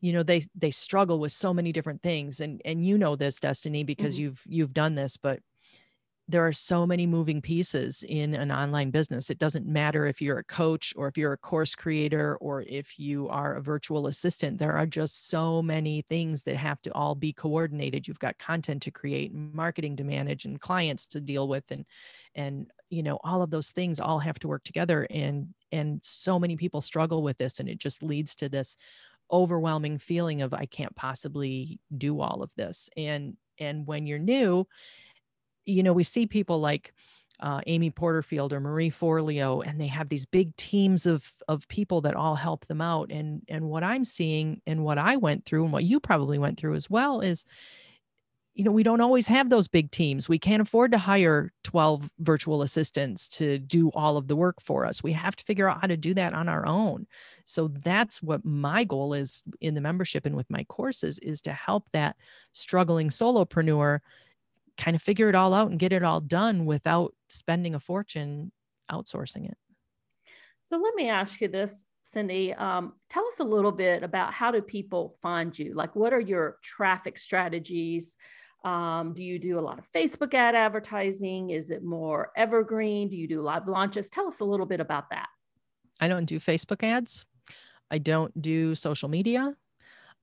you 0.00 0.12
know 0.12 0.22
they 0.22 0.42
they 0.54 0.70
struggle 0.70 1.18
with 1.18 1.32
so 1.32 1.54
many 1.54 1.72
different 1.72 2.02
things 2.02 2.40
and 2.40 2.60
and 2.64 2.84
you 2.84 2.98
know 2.98 3.16
this 3.16 3.38
Destini 3.40 3.84
because 3.84 4.18
Mhm. 4.18 4.20
you've 4.20 4.42
you've 4.46 4.74
done 4.74 4.94
this 4.94 5.16
but 5.16 5.40
there 6.28 6.44
are 6.44 6.52
so 6.52 6.84
many 6.86 7.06
moving 7.06 7.40
pieces 7.40 8.02
in 8.08 8.34
an 8.34 8.50
online 8.50 8.90
business. 8.90 9.30
It 9.30 9.38
doesn't 9.38 9.64
matter 9.64 10.06
if 10.06 10.20
you're 10.20 10.38
a 10.38 10.44
coach 10.44 10.92
or 10.96 11.06
if 11.06 11.16
you're 11.16 11.32
a 11.32 11.38
course 11.38 11.76
creator 11.76 12.36
or 12.40 12.62
if 12.62 12.98
you 12.98 13.28
are 13.28 13.54
a 13.54 13.62
virtual 13.62 14.08
assistant. 14.08 14.58
There 14.58 14.72
are 14.72 14.86
just 14.86 15.28
so 15.28 15.62
many 15.62 16.02
things 16.02 16.42
that 16.42 16.56
have 16.56 16.82
to 16.82 16.92
all 16.94 17.14
be 17.14 17.32
coordinated. 17.32 18.08
You've 18.08 18.18
got 18.18 18.38
content 18.38 18.82
to 18.82 18.90
create, 18.90 19.32
marketing 19.32 19.94
to 19.96 20.04
manage, 20.04 20.44
and 20.44 20.60
clients 20.60 21.06
to 21.08 21.20
deal 21.20 21.46
with, 21.48 21.64
and 21.70 21.84
and 22.34 22.70
you 22.90 23.04
know 23.04 23.18
all 23.22 23.42
of 23.42 23.50
those 23.50 23.70
things 23.70 24.00
all 24.00 24.18
have 24.18 24.38
to 24.40 24.48
work 24.48 24.64
together. 24.64 25.06
And 25.10 25.54
and 25.70 26.00
so 26.02 26.40
many 26.40 26.56
people 26.56 26.80
struggle 26.80 27.22
with 27.22 27.38
this, 27.38 27.60
and 27.60 27.68
it 27.68 27.78
just 27.78 28.02
leads 28.02 28.34
to 28.36 28.48
this 28.48 28.76
overwhelming 29.30 29.98
feeling 29.98 30.42
of 30.42 30.54
I 30.54 30.66
can't 30.66 30.94
possibly 30.96 31.78
do 31.96 32.20
all 32.20 32.42
of 32.42 32.52
this. 32.56 32.90
And 32.96 33.36
and 33.58 33.86
when 33.86 34.06
you're 34.06 34.18
new 34.18 34.66
you 35.66 35.82
know, 35.82 35.92
we 35.92 36.04
see 36.04 36.26
people 36.26 36.60
like 36.60 36.94
uh, 37.40 37.60
Amy 37.66 37.90
Porterfield 37.90 38.52
or 38.52 38.60
Marie 38.60 38.90
Forleo, 38.90 39.66
and 39.66 39.80
they 39.80 39.88
have 39.88 40.08
these 40.08 40.24
big 40.24 40.56
teams 40.56 41.04
of 41.04 41.30
of 41.48 41.68
people 41.68 42.00
that 42.02 42.14
all 42.14 42.34
help 42.34 42.66
them 42.66 42.80
out. 42.80 43.10
And 43.10 43.42
and 43.48 43.68
what 43.68 43.82
I'm 43.82 44.04
seeing 44.04 44.62
and 44.66 44.84
what 44.84 44.98
I 44.98 45.16
went 45.16 45.44
through 45.44 45.64
and 45.64 45.72
what 45.72 45.84
you 45.84 46.00
probably 46.00 46.38
went 46.38 46.58
through 46.58 46.74
as 46.74 46.88
well 46.88 47.20
is, 47.20 47.44
you 48.54 48.64
know, 48.64 48.72
we 48.72 48.82
don't 48.82 49.02
always 49.02 49.26
have 49.26 49.50
those 49.50 49.68
big 49.68 49.90
teams. 49.90 50.30
We 50.30 50.38
can't 50.38 50.62
afford 50.62 50.92
to 50.92 50.98
hire 50.98 51.52
12 51.64 52.10
virtual 52.20 52.62
assistants 52.62 53.28
to 53.28 53.58
do 53.58 53.90
all 53.90 54.16
of 54.16 54.28
the 54.28 54.36
work 54.36 54.62
for 54.62 54.86
us. 54.86 55.02
We 55.02 55.12
have 55.12 55.36
to 55.36 55.44
figure 55.44 55.68
out 55.68 55.82
how 55.82 55.88
to 55.88 55.96
do 55.98 56.14
that 56.14 56.32
on 56.32 56.48
our 56.48 56.66
own. 56.66 57.06
So 57.44 57.68
that's 57.68 58.22
what 58.22 58.46
my 58.46 58.84
goal 58.84 59.12
is 59.12 59.42
in 59.60 59.74
the 59.74 59.82
membership 59.82 60.24
and 60.24 60.36
with 60.36 60.48
my 60.48 60.64
courses 60.64 61.18
is 61.18 61.42
to 61.42 61.52
help 61.52 61.90
that 61.92 62.16
struggling 62.52 63.10
solopreneur 63.10 63.98
kind 64.76 64.94
of 64.94 65.02
figure 65.02 65.28
it 65.28 65.34
all 65.34 65.54
out 65.54 65.70
and 65.70 65.78
get 65.78 65.92
it 65.92 66.02
all 66.02 66.20
done 66.20 66.66
without 66.66 67.14
spending 67.28 67.74
a 67.74 67.80
fortune 67.80 68.52
outsourcing 68.90 69.48
it. 69.48 69.56
So 70.64 70.76
let 70.78 70.94
me 70.94 71.08
ask 71.08 71.40
you 71.40 71.48
this, 71.48 71.84
Cindy. 72.02 72.52
Um, 72.54 72.94
tell 73.08 73.26
us 73.26 73.40
a 73.40 73.44
little 73.44 73.72
bit 73.72 74.02
about 74.02 74.34
how 74.34 74.50
do 74.50 74.60
people 74.60 75.16
find 75.22 75.56
you? 75.56 75.74
Like, 75.74 75.94
what 75.94 76.12
are 76.12 76.20
your 76.20 76.56
traffic 76.62 77.18
strategies? 77.18 78.16
Um, 78.64 79.12
do 79.14 79.22
you 79.22 79.38
do 79.38 79.58
a 79.58 79.60
lot 79.60 79.78
of 79.78 79.90
Facebook 79.92 80.34
ad 80.34 80.56
advertising? 80.56 81.50
Is 81.50 81.70
it 81.70 81.84
more 81.84 82.32
evergreen? 82.36 83.08
Do 83.08 83.16
you 83.16 83.28
do 83.28 83.40
live 83.40 83.68
launches? 83.68 84.10
Tell 84.10 84.26
us 84.26 84.40
a 84.40 84.44
little 84.44 84.66
bit 84.66 84.80
about 84.80 85.10
that. 85.10 85.28
I 86.00 86.08
don't 86.08 86.24
do 86.24 86.40
Facebook 86.40 86.82
ads. 86.82 87.24
I 87.90 87.98
don't 87.98 88.40
do 88.42 88.74
social 88.74 89.08
media. 89.08 89.54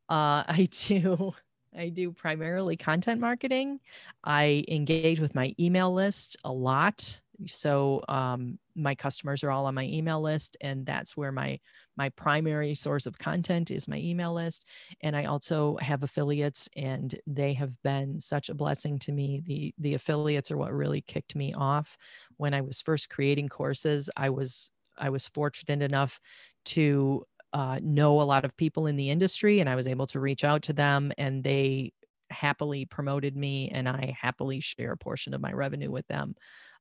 Uh, 0.10 0.44
I 0.48 0.68
do 0.88 1.34
I 1.78 1.90
do 1.90 2.12
primarily 2.12 2.78
content 2.78 3.20
marketing. 3.20 3.80
I 4.24 4.64
engage 4.68 5.20
with 5.20 5.36
my 5.36 5.56
email 5.60 5.94
list 5.94 6.38
a 6.44 6.52
lot. 6.52 7.20
So 7.48 8.04
um, 8.10 8.60
my 8.76 8.94
customers 8.96 9.44
are 9.44 9.52
all 9.52 9.66
on 9.66 9.74
my 9.76 9.86
email 9.86 10.22
list, 10.22 10.56
and 10.62 10.86
that's 10.86 11.18
where 11.18 11.32
my 11.32 11.60
my 11.96 12.10
primary 12.10 12.74
source 12.74 13.06
of 13.06 13.18
content 13.20 13.70
is 13.70 13.88
my 13.88 13.98
email 13.98 14.34
list. 14.34 14.66
And 15.02 15.16
I 15.16 15.26
also 15.26 15.78
have 15.82 16.04
affiliates, 16.04 16.70
and 16.76 17.20
they 17.28 17.54
have 17.54 17.82
been 17.84 18.20
such 18.20 18.50
a 18.50 18.54
blessing 18.54 19.00
to 19.00 19.12
me. 19.12 19.42
the 19.46 19.74
The 19.80 19.96
affiliates 19.96 20.52
are 20.52 20.58
what 20.58 20.74
really 20.74 21.02
kicked 21.02 21.36
me 21.36 21.54
off 21.54 21.98
when 22.38 22.54
I 22.54 22.62
was 22.62 22.82
first 22.82 23.10
creating 23.10 23.50
courses. 23.50 24.10
I 24.16 24.30
was 24.30 24.72
I 24.98 25.10
was 25.10 25.28
fortunate 25.28 25.82
enough 25.82 26.20
to 26.66 27.24
uh, 27.54 27.80
know 27.82 28.20
a 28.20 28.24
lot 28.24 28.46
of 28.46 28.58
people 28.58 28.88
in 28.88 28.96
the 28.96 29.10
industry 29.10 29.60
and 29.60 29.70
I 29.70 29.76
was 29.76 29.88
able 29.88 30.08
to 30.08 30.20
reach 30.20 30.44
out 30.44 30.64
to 30.64 30.74
them 30.74 31.12
and 31.18 31.44
they 31.44 31.94
happily 32.30 32.86
promoted 32.86 33.38
me 33.38 33.70
and 33.70 33.88
I 33.88 34.16
happily 34.20 34.60
share 34.60 34.92
a 34.92 34.98
portion 34.98 35.34
of 35.34 35.42
my 35.42 35.54
revenue 35.54 35.92
with 35.92 36.08
them 36.08 36.36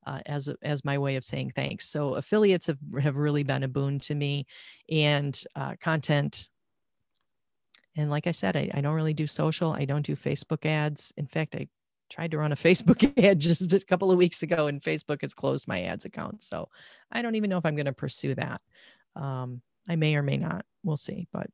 uh, 0.07 0.21
as 0.27 0.49
as 0.63 0.85
my 0.85 0.99
way 0.99 1.17
of 1.17 1.25
saying 1.25 1.53
thanks. 1.55 1.89
So 1.89 2.15
affiliates 2.15 2.67
have 2.67 2.79
have 3.01 3.17
really 3.17 3.43
been 3.43 3.63
a 3.63 3.69
boon 3.69 4.01
to 4.01 4.15
me 4.15 4.47
and 4.91 5.39
uh, 5.55 5.75
content. 5.81 6.49
And 7.95 8.11
like 8.11 8.27
I 8.27 8.33
said, 8.33 8.57
I, 8.57 8.71
I 8.73 8.81
don't 8.81 8.95
really 8.95 9.15
do 9.15 9.27
social. 9.27 9.73
I 9.73 9.85
don't 9.85 10.07
do 10.07 10.17
Facebook 10.17 10.65
ads. 10.65 11.13
In 11.19 11.27
fact, 11.27 11.55
I 11.55 11.69
tried 12.11 12.31
to 12.31 12.39
run 12.39 12.53
a 12.53 12.57
Facebook 12.57 13.13
ad 13.23 13.39
just 13.39 13.73
a 13.73 13.81
couple 13.81 14.11
of 14.11 14.19
weeks 14.19 14.43
ago 14.43 14.67
and 14.67 14.81
Facebook 14.81 15.21
has 15.21 15.35
closed 15.35 15.69
my 15.69 15.83
ads 15.83 16.07
account. 16.07 16.43
So 16.43 16.69
I 17.11 17.21
don't 17.21 17.35
even 17.35 17.51
know 17.51 17.59
if 17.59 17.67
I'm 17.67 17.77
going 17.77 17.87
to 17.87 17.93
pursue 17.93 18.35
that. 18.37 18.61
Um, 19.15 19.61
I 19.89 19.97
may 19.97 20.17
or 20.17 20.23
may 20.23 20.37
not. 20.37 20.65
We'll 20.85 20.97
see. 20.97 21.27
But 21.33 21.49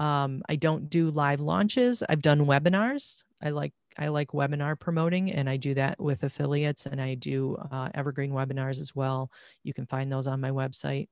um, 0.00 0.42
I 0.48 0.56
don't 0.56 0.88
do 0.88 1.10
live 1.10 1.40
launches. 1.40 2.02
I've 2.08 2.22
done 2.22 2.46
webinars. 2.46 3.22
I 3.42 3.50
like 3.50 3.72
I 3.98 4.08
like 4.08 4.28
webinar 4.28 4.78
promoting, 4.78 5.32
and 5.32 5.50
I 5.50 5.56
do 5.56 5.74
that 5.74 6.00
with 6.00 6.22
affiliates, 6.22 6.86
and 6.86 7.00
I 7.00 7.14
do 7.14 7.56
uh, 7.70 7.90
evergreen 7.94 8.32
webinars 8.32 8.80
as 8.80 8.94
well. 8.94 9.30
You 9.64 9.74
can 9.74 9.86
find 9.86 10.10
those 10.10 10.26
on 10.26 10.40
my 10.40 10.50
website. 10.50 11.08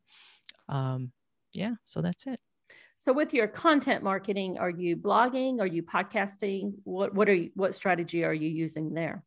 Um, 0.69 1.13
yeah, 1.53 1.75
so 1.85 2.01
that's 2.01 2.27
it. 2.27 2.41
So, 2.97 3.13
with 3.13 3.35
your 3.35 3.49
content 3.49 4.03
marketing, 4.03 4.59
are 4.59 4.71
you 4.71 4.97
blogging? 4.97 5.61
Are 5.61 5.67
you 5.67 5.83
podcasting? 5.83 6.75
What 6.85 7.15
what 7.15 7.29
are 7.29 7.35
you, 7.35 7.51
what 7.55 7.75
strategy 7.75 8.25
are 8.25 8.35
you 8.35 8.49
using 8.49 8.95
there? 8.95 9.25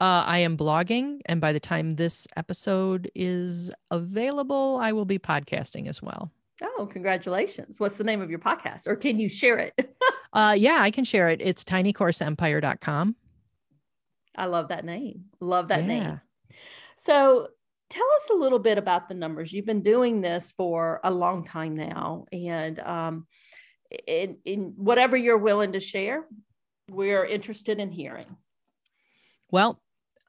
Uh, 0.00 0.24
I 0.26 0.38
am 0.38 0.56
blogging, 0.56 1.20
and 1.26 1.40
by 1.40 1.52
the 1.52 1.60
time 1.60 1.94
this 1.94 2.26
episode 2.36 3.10
is 3.14 3.70
available, 3.90 4.78
I 4.82 4.92
will 4.92 5.04
be 5.04 5.18
podcasting 5.18 5.88
as 5.88 6.02
well. 6.02 6.32
Oh, 6.62 6.88
congratulations! 6.90 7.78
What's 7.78 7.96
the 7.96 8.04
name 8.04 8.20
of 8.20 8.28
your 8.28 8.40
podcast, 8.40 8.86
or 8.86 8.96
can 8.96 9.18
you 9.20 9.28
share 9.28 9.58
it? 9.58 9.96
Uh, 10.34 10.52
yeah, 10.52 10.78
I 10.80 10.90
can 10.90 11.04
share 11.04 11.28
it. 11.28 11.40
It's 11.40 11.62
tinycourseempire.com. 11.62 13.14
I 14.36 14.46
love 14.46 14.66
that 14.68 14.84
name. 14.84 15.26
Love 15.38 15.68
that 15.68 15.82
yeah. 15.82 15.86
name. 15.86 16.20
So 16.96 17.46
tell 17.88 18.06
us 18.16 18.30
a 18.30 18.34
little 18.34 18.58
bit 18.58 18.76
about 18.76 19.08
the 19.08 19.14
numbers. 19.14 19.52
You've 19.52 19.64
been 19.64 19.82
doing 19.82 20.20
this 20.20 20.50
for 20.50 21.00
a 21.04 21.10
long 21.12 21.44
time 21.44 21.76
now, 21.76 22.26
and 22.32 22.80
um, 22.80 23.26
in, 24.08 24.38
in 24.44 24.74
whatever 24.76 25.16
you're 25.16 25.38
willing 25.38 25.72
to 25.72 25.80
share, 25.80 26.24
we're 26.90 27.24
interested 27.24 27.78
in 27.78 27.92
hearing. 27.92 28.36
Well, 29.52 29.80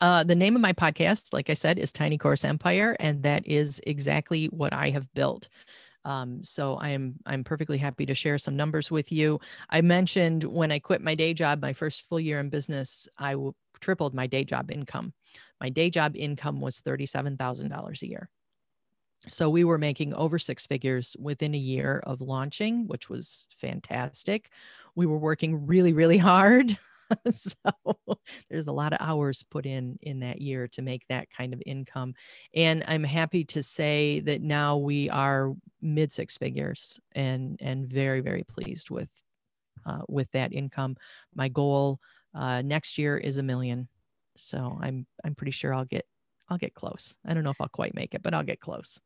uh, 0.01 0.23
the 0.23 0.35
name 0.35 0.55
of 0.55 0.61
my 0.61 0.73
podcast, 0.73 1.33
like 1.33 1.49
I 1.49 1.53
said, 1.53 1.79
is 1.79 1.91
Tiny 1.91 2.17
Course 2.17 2.43
Empire, 2.43 2.95
and 2.99 3.23
that 3.23 3.47
is 3.47 3.81
exactly 3.87 4.47
what 4.47 4.73
I 4.73 4.89
have 4.89 5.11
built. 5.13 5.47
Um, 6.05 6.43
so 6.43 6.77
I'm 6.79 7.15
I'm 7.25 7.43
perfectly 7.43 7.77
happy 7.77 8.05
to 8.05 8.13
share 8.13 8.37
some 8.37 8.55
numbers 8.55 8.91
with 8.91 9.11
you. 9.11 9.39
I 9.69 9.81
mentioned 9.81 10.43
when 10.43 10.71
I 10.71 10.79
quit 10.79 11.01
my 11.01 11.15
day 11.15 11.33
job, 11.33 11.61
my 11.61 11.73
first 11.73 12.03
full 12.07 12.19
year 12.19 12.39
in 12.39 12.49
business, 12.49 13.07
I 13.17 13.31
w- 13.31 13.53
tripled 13.81 14.13
my 14.13 14.27
day 14.27 14.43
job 14.43 14.71
income. 14.71 15.13
My 15.59 15.69
day 15.69 15.89
job 15.89 16.15
income 16.15 16.61
was 16.61 16.79
thirty-seven 16.81 17.37
thousand 17.37 17.69
dollars 17.69 18.03
a 18.03 18.09
year. 18.09 18.29
So 19.27 19.49
we 19.49 19.63
were 19.63 19.79
making 19.79 20.13
over 20.13 20.37
six 20.37 20.67
figures 20.67 21.15
within 21.19 21.55
a 21.55 21.59
year 21.59 22.01
of 22.05 22.21
launching, 22.21 22.87
which 22.87 23.09
was 23.09 23.47
fantastic. 23.57 24.51
We 24.95 25.07
were 25.07 25.17
working 25.17 25.65
really, 25.65 25.93
really 25.93 26.19
hard. 26.19 26.77
so 27.31 27.53
there's 28.49 28.67
a 28.67 28.71
lot 28.73 28.93
of 28.93 28.99
hours 29.01 29.43
put 29.43 29.65
in 29.65 29.97
in 30.01 30.19
that 30.19 30.41
year 30.41 30.67
to 30.69 30.81
make 30.81 31.03
that 31.09 31.29
kind 31.29 31.53
of 31.53 31.61
income. 31.65 32.13
And 32.53 32.83
I'm 32.87 33.03
happy 33.03 33.43
to 33.45 33.63
say 33.63 34.21
that 34.21 34.41
now 34.41 34.77
we 34.77 35.09
are 35.09 35.53
mid 35.81 36.11
six 36.11 36.37
figures 36.37 36.99
and 37.13 37.57
and 37.61 37.87
very, 37.87 38.21
very 38.21 38.43
pleased 38.43 38.89
with 38.89 39.09
uh, 39.85 40.01
with 40.07 40.29
that 40.31 40.53
income. 40.53 40.95
My 41.33 41.49
goal 41.49 41.99
uh, 42.33 42.61
next 42.61 42.97
year 42.97 43.17
is 43.17 43.37
a 43.37 43.43
million. 43.43 43.87
So 44.37 44.77
I'm 44.81 45.05
I'm 45.23 45.35
pretty 45.35 45.51
sure 45.51 45.73
I'll 45.73 45.85
get 45.85 46.05
I'll 46.49 46.57
get 46.57 46.73
close. 46.73 47.15
I 47.25 47.33
don't 47.33 47.43
know 47.43 47.49
if 47.51 47.61
I'll 47.61 47.69
quite 47.69 47.95
make 47.95 48.13
it, 48.13 48.21
but 48.23 48.33
I'll 48.33 48.43
get 48.43 48.59
close. 48.59 48.99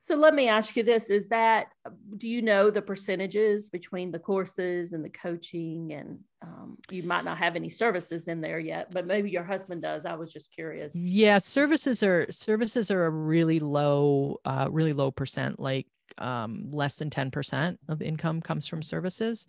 So 0.00 0.14
let 0.14 0.34
me 0.34 0.48
ask 0.48 0.76
you 0.76 0.82
this 0.82 1.10
is 1.10 1.28
that 1.28 1.68
do 2.16 2.28
you 2.28 2.42
know 2.42 2.70
the 2.70 2.82
percentages 2.82 3.68
between 3.68 4.10
the 4.10 4.18
courses 4.18 4.92
and 4.92 5.04
the 5.04 5.10
coaching? 5.10 5.92
And 5.92 6.18
um, 6.42 6.78
you 6.90 7.02
might 7.02 7.24
not 7.24 7.38
have 7.38 7.56
any 7.56 7.70
services 7.70 8.28
in 8.28 8.40
there 8.40 8.58
yet 8.58 8.92
but 8.92 9.06
maybe 9.06 9.30
your 9.30 9.44
husband 9.44 9.82
does. 9.82 10.06
I 10.06 10.14
was 10.14 10.32
just 10.32 10.52
curious. 10.52 10.94
Yeah 10.94 11.38
services 11.38 12.02
are 12.02 12.26
services 12.30 12.90
are 12.90 13.06
a 13.06 13.10
really 13.10 13.60
low 13.60 14.40
uh, 14.44 14.68
really 14.70 14.92
low 14.92 15.10
percent 15.10 15.58
like 15.58 15.86
um, 16.18 16.70
less 16.70 16.96
than 16.96 17.10
10% 17.10 17.78
of 17.88 18.02
income 18.02 18.40
comes 18.40 18.66
from 18.66 18.82
services. 18.82 19.46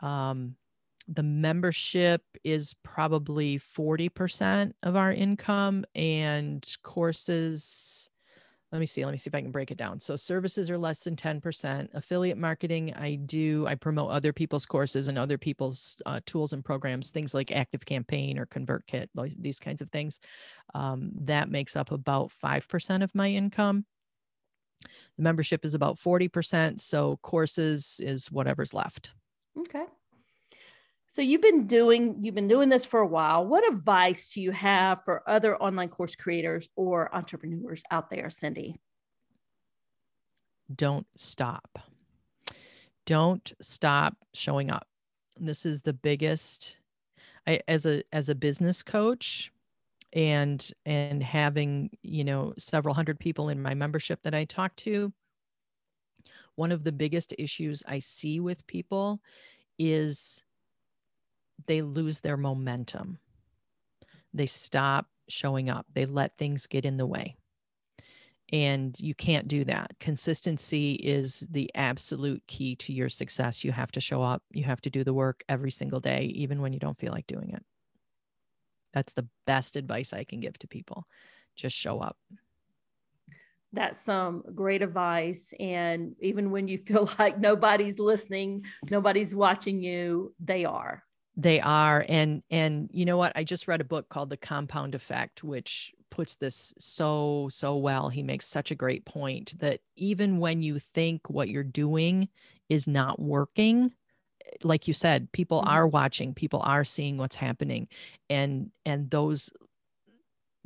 Um, 0.00 0.56
the 1.08 1.22
membership 1.22 2.22
is 2.44 2.74
probably 2.82 3.58
40% 3.58 4.72
of 4.82 4.96
our 4.96 5.12
income 5.12 5.84
and 5.94 6.66
courses 6.82 8.08
let 8.74 8.80
me 8.80 8.86
see 8.86 9.04
let 9.04 9.12
me 9.12 9.18
see 9.18 9.28
if 9.28 9.34
i 9.36 9.40
can 9.40 9.52
break 9.52 9.70
it 9.70 9.78
down. 9.78 10.00
So 10.00 10.16
services 10.16 10.68
are 10.68 10.76
less 10.76 11.04
than 11.04 11.14
10% 11.14 11.88
affiliate 11.94 12.36
marketing 12.36 12.92
i 12.94 13.14
do 13.14 13.64
i 13.68 13.76
promote 13.76 14.10
other 14.10 14.32
people's 14.32 14.66
courses 14.66 15.06
and 15.06 15.16
other 15.16 15.38
people's 15.38 16.02
uh, 16.06 16.18
tools 16.26 16.52
and 16.52 16.64
programs 16.64 17.12
things 17.12 17.34
like 17.34 17.48
ActiveCampaign 17.48 18.36
or 18.36 18.46
ConvertKit 18.46 19.06
these 19.38 19.60
kinds 19.60 19.80
of 19.80 19.90
things. 19.90 20.18
Um, 20.74 21.12
that 21.20 21.48
makes 21.48 21.76
up 21.76 21.92
about 21.92 22.32
5% 22.44 23.04
of 23.04 23.14
my 23.14 23.30
income. 23.30 23.86
The 25.16 25.22
membership 25.22 25.64
is 25.64 25.74
about 25.74 25.96
40% 25.96 26.80
so 26.80 27.18
courses 27.22 28.00
is 28.02 28.32
whatever's 28.32 28.74
left. 28.74 29.12
Okay 29.56 29.84
so 31.14 31.22
you've 31.22 31.42
been 31.42 31.68
doing 31.68 32.16
you've 32.22 32.34
been 32.34 32.48
doing 32.48 32.68
this 32.68 32.84
for 32.84 32.98
a 32.98 33.06
while. 33.06 33.46
What 33.46 33.64
advice 33.72 34.30
do 34.30 34.40
you 34.40 34.50
have 34.50 35.04
for 35.04 35.22
other 35.30 35.56
online 35.62 35.88
course 35.88 36.16
creators 36.16 36.68
or 36.74 37.14
entrepreneurs 37.14 37.84
out 37.92 38.10
there, 38.10 38.28
Cindy? 38.30 38.74
Don't 40.74 41.06
stop. 41.14 41.78
Don't 43.06 43.52
stop 43.62 44.16
showing 44.32 44.72
up. 44.72 44.88
This 45.38 45.64
is 45.64 45.82
the 45.82 45.92
biggest 45.92 46.78
I, 47.46 47.60
as 47.68 47.86
a 47.86 48.02
as 48.12 48.28
a 48.28 48.34
business 48.34 48.82
coach 48.82 49.52
and 50.14 50.68
and 50.84 51.22
having, 51.22 51.90
you 52.02 52.24
know, 52.24 52.54
several 52.58 52.92
hundred 52.92 53.20
people 53.20 53.50
in 53.50 53.62
my 53.62 53.74
membership 53.74 54.20
that 54.24 54.34
I 54.34 54.46
talk 54.46 54.74
to, 54.78 55.12
one 56.56 56.72
of 56.72 56.82
the 56.82 56.90
biggest 56.90 57.34
issues 57.38 57.84
I 57.86 58.00
see 58.00 58.40
with 58.40 58.66
people 58.66 59.20
is 59.78 60.42
they 61.66 61.82
lose 61.82 62.20
their 62.20 62.36
momentum. 62.36 63.18
They 64.32 64.46
stop 64.46 65.06
showing 65.28 65.70
up. 65.70 65.86
They 65.92 66.06
let 66.06 66.36
things 66.36 66.66
get 66.66 66.84
in 66.84 66.96
the 66.96 67.06
way. 67.06 67.36
And 68.52 68.98
you 69.00 69.14
can't 69.14 69.48
do 69.48 69.64
that. 69.64 69.92
Consistency 70.00 70.94
is 70.94 71.46
the 71.50 71.70
absolute 71.74 72.42
key 72.46 72.76
to 72.76 72.92
your 72.92 73.08
success. 73.08 73.64
You 73.64 73.72
have 73.72 73.90
to 73.92 74.00
show 74.00 74.22
up, 74.22 74.42
you 74.52 74.64
have 74.64 74.82
to 74.82 74.90
do 74.90 75.02
the 75.02 75.14
work 75.14 75.42
every 75.48 75.70
single 75.70 76.00
day, 76.00 76.24
even 76.34 76.60
when 76.60 76.72
you 76.72 76.78
don't 76.78 76.96
feel 76.96 77.12
like 77.12 77.26
doing 77.26 77.50
it. 77.50 77.64
That's 78.92 79.14
the 79.14 79.26
best 79.46 79.76
advice 79.76 80.12
I 80.12 80.24
can 80.24 80.40
give 80.40 80.58
to 80.58 80.68
people. 80.68 81.06
Just 81.56 81.74
show 81.74 82.00
up. 82.00 82.16
That's 83.72 83.98
some 83.98 84.44
great 84.54 84.82
advice. 84.82 85.52
And 85.58 86.14
even 86.20 86.50
when 86.50 86.68
you 86.68 86.78
feel 86.78 87.08
like 87.18 87.40
nobody's 87.40 87.98
listening, 87.98 88.66
nobody's 88.90 89.34
watching 89.34 89.82
you, 89.82 90.34
they 90.38 90.64
are 90.64 91.02
they 91.36 91.60
are 91.60 92.04
and 92.08 92.42
and 92.50 92.88
you 92.92 93.04
know 93.04 93.16
what? 93.16 93.32
I 93.34 93.44
just 93.44 93.68
read 93.68 93.80
a 93.80 93.84
book 93.84 94.08
called 94.08 94.30
the 94.30 94.36
compound 94.36 94.94
effect 94.94 95.42
which 95.44 95.92
puts 96.10 96.36
this 96.36 96.74
so 96.78 97.48
so 97.50 97.76
well. 97.76 98.08
He 98.08 98.22
makes 98.22 98.46
such 98.46 98.70
a 98.70 98.76
great 98.76 99.04
point 99.04 99.58
that 99.58 99.80
even 99.96 100.38
when 100.38 100.62
you 100.62 100.78
think 100.78 101.28
what 101.28 101.48
you're 101.48 101.64
doing 101.64 102.28
is 102.68 102.86
not 102.86 103.20
working 103.20 103.92
like 104.62 104.86
you 104.86 104.94
said 104.94 105.30
people 105.32 105.60
mm-hmm. 105.60 105.70
are 105.70 105.88
watching 105.88 106.34
people 106.34 106.60
are 106.64 106.84
seeing 106.84 107.16
what's 107.16 107.34
happening 107.34 107.88
and 108.30 108.70
and 108.86 109.10
those 109.10 109.50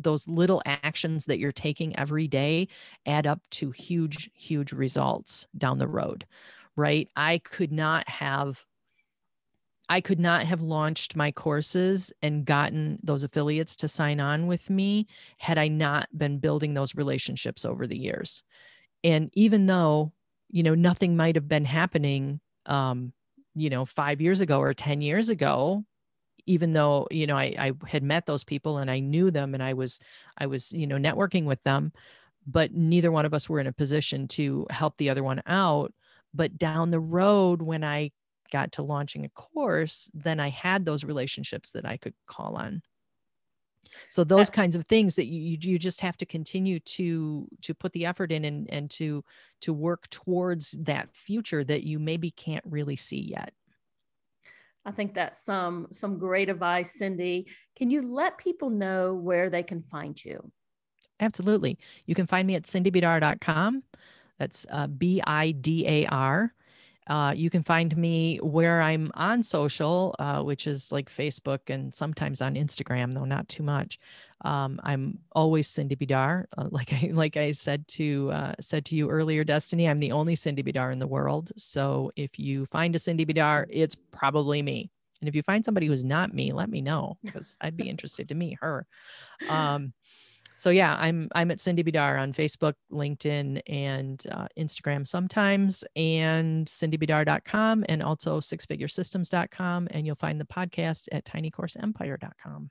those 0.01 0.29
little 0.29 0.63
actions 0.67 1.25
that 1.25 1.39
you're 1.39 1.53
taking 1.53 1.97
every 1.99 2.29
day 2.29 2.69
add 3.07 3.27
up 3.27 3.41
to 3.51 3.71
huge 3.71 4.31
huge 4.35 4.73
results 4.73 5.47
down 5.57 5.79
the 5.79 5.89
road 5.89 6.27
right? 6.79 7.09
I 7.17 7.39
could 7.39 7.73
not 7.73 8.09
have 8.09 8.65
I 9.89 10.01
could 10.01 10.21
not 10.21 10.45
have 10.45 10.61
launched 10.61 11.17
my 11.17 11.33
courses 11.33 12.13
and 12.23 12.45
gotten 12.45 12.99
those 13.03 13.23
affiliates 13.23 13.75
to 13.77 13.89
sign 13.89 14.21
on 14.21 14.47
with 14.47 14.69
me 14.69 15.07
had 15.39 15.57
I 15.57 15.69
not 15.69 16.09
been 16.17 16.39
building 16.39 16.75
those 16.75 16.95
relationships 16.95 17.65
over 17.65 17.87
the 17.87 17.99
years. 17.99 18.43
And 19.03 19.31
even 19.35 19.67
though, 19.67 20.13
you 20.51 20.63
know, 20.63 20.75
nothing 20.75 21.17
might 21.17 21.37
have 21.37 21.49
been 21.49 21.65
happening, 21.65 22.41
um, 22.67 23.13
you 23.55 23.71
know, 23.71 23.85
five 23.87 24.21
years 24.21 24.41
ago 24.41 24.61
or 24.61 24.75
10 24.75 25.01
years 25.01 25.31
ago, 25.31 25.85
even 26.47 26.73
though, 26.73 27.07
you 27.11 27.27
know, 27.27 27.37
I, 27.37 27.55
I 27.59 27.73
had 27.87 28.03
met 28.03 28.27
those 28.27 28.45
people 28.45 28.79
and 28.79 28.91
I 28.91 29.01
knew 29.01 29.31
them 29.31 29.55
and 29.55 29.63
I 29.63 29.73
was, 29.73 30.01
I 30.37 30.47
was, 30.47 30.73
you 30.73 30.87
know, 30.87 30.97
networking 30.97 31.45
with 31.45 31.63
them, 31.63 31.93
but 32.47 32.73
neither 32.73 33.13
one 33.13 33.27
of 33.27 33.35
us 33.35 33.49
were 33.49 33.61
in 33.61 33.67
a 33.67 33.73
position 33.73 34.29
to 34.29 34.67
help 34.71 34.97
the 34.97 35.11
other 35.11 35.23
one 35.23 35.43
out. 35.47 35.93
But 36.35 36.59
down 36.59 36.91
the 36.91 37.01
road, 37.01 37.63
when 37.63 37.85
I 37.85 38.13
got 38.51 38.73
to 38.73 38.83
launching 38.83 39.25
a 39.25 39.29
course, 39.31 40.11
then 40.15 40.41
I 40.41 40.51
had 40.51 40.85
those 40.85 41.05
relationships 41.05 41.71
that 41.73 41.87
I 41.87 41.97
could 41.97 42.15
call 42.27 42.57
on. 42.57 42.83
So 44.11 44.25
those 44.25 44.51
kinds 44.51 44.77
of 44.77 44.87
things 44.87 45.17
that 45.17 45.27
you 45.27 45.57
you 45.61 45.79
just 45.79 46.01
have 46.01 46.17
to 46.19 46.27
continue 46.27 46.79
to 46.81 47.49
to 47.63 47.75
put 47.75 47.93
the 47.93 48.07
effort 48.07 48.33
in 48.33 48.45
and 48.45 48.69
and 48.71 48.91
to 48.93 49.25
to 49.63 49.73
work 49.73 50.09
towards 50.11 50.73
that 50.73 51.15
future 51.15 51.65
that 51.65 51.85
you 51.85 51.99
maybe 51.99 52.31
can't 52.31 52.65
really 52.67 52.97
see 52.97 53.21
yet. 53.21 53.53
I 54.85 54.91
think 54.91 55.15
that's 55.15 55.45
some 55.45 55.89
some 55.91 56.19
great 56.19 56.49
advice, 56.49 56.93
Cindy. 56.95 57.47
Can 57.77 57.91
you 57.91 58.13
let 58.13 58.39
people 58.39 58.71
know 58.71 59.15
where 59.15 59.51
they 59.51 59.63
can 59.63 59.83
find 59.83 60.23
you? 60.23 60.51
Absolutely. 61.21 61.79
You 62.07 62.15
can 62.15 62.27
find 62.27 62.47
me 62.47 62.55
at 62.55 62.63
cindybidar.com. 62.63 63.83
That's 64.39 64.67
uh, 64.71 64.87
B 64.87 65.21
I 65.27 65.51
D 65.51 65.87
A 65.87 66.07
R. 66.07 66.55
Uh, 67.09 67.33
you 67.35 67.49
can 67.49 67.63
find 67.63 67.97
me 67.97 68.37
where 68.39 68.81
I'm 68.81 69.11
on 69.15 69.43
social, 69.43 70.15
uh, 70.19 70.43
which 70.43 70.67
is 70.67 70.93
like 70.93 71.11
Facebook 71.11 71.61
and 71.69 71.95
sometimes 71.95 72.43
on 72.43 72.55
Instagram, 72.55 73.15
though 73.15 73.25
not 73.25 73.49
too 73.49 73.63
much. 73.63 73.99
Um, 74.43 74.79
I'm 74.85 75.19
always 75.33 75.67
Cindy 75.69 75.97
Bidar, 75.97 76.45
uh, 76.57 76.69
like 76.71 76.93
I 76.93 77.11
like 77.13 77.37
I 77.37 77.53
said 77.53 77.89
to 77.89 78.31
uh, 78.33 78.55
said 78.61 78.85
to 78.87 78.97
you 78.97 79.09
earlier, 79.09 79.45
Destini. 79.45 79.89
I'm 79.89 79.99
the 79.99 80.13
only 80.13 80.37
Cindy 80.37 80.63
Bidar 80.63 80.93
in 80.93 80.99
the 80.99 81.07
world. 81.07 81.51
So 81.57 82.13
if 82.17 82.39
you 82.39 82.67
find 82.67 82.95
a 82.95 82.99
Cindy 82.99 83.25
Bidar, 83.25 83.67
it's 83.71 83.97
probably 84.13 84.63
me. 84.63 84.91
And 85.21 85.29
if 85.29 85.35
you 85.35 85.43
find 85.43 85.65
somebody 85.65 85.87
who's 85.87 86.05
not 86.05 86.33
me, 86.33 86.53
let 86.53 86.71
me 86.71 86.81
know 86.81 87.19
because 87.25 87.57
I'd 87.61 87.77
be 87.77 87.89
interested 87.89 88.29
to 88.29 88.35
meet 88.35 88.59
her. 88.61 88.87
Um, 89.49 89.93
so 90.59 90.71
yeah, 90.71 90.97
I'm 90.99 91.29
I'm 91.37 91.53
at 91.53 91.61
Cindy 91.61 91.85
Bidar 91.85 92.21
on 92.21 92.33
Facebook, 92.33 92.75
LinkedIn, 92.91 93.63
and 93.69 94.25
uh, 94.29 94.49
Instagram 94.59 95.07
sometimes, 95.07 95.85
and 95.95 96.67
cindybidar.com, 96.67 97.85
and 97.89 98.03
also 98.03 98.41
sixfiguresystems.com, 98.41 99.87
and 99.93 100.05
you'll 100.05 100.17
find 100.17 100.41
the 100.41 100.45
podcast 100.45 101.07
at 101.13 101.25
tinycourseempire.com. 101.25 102.71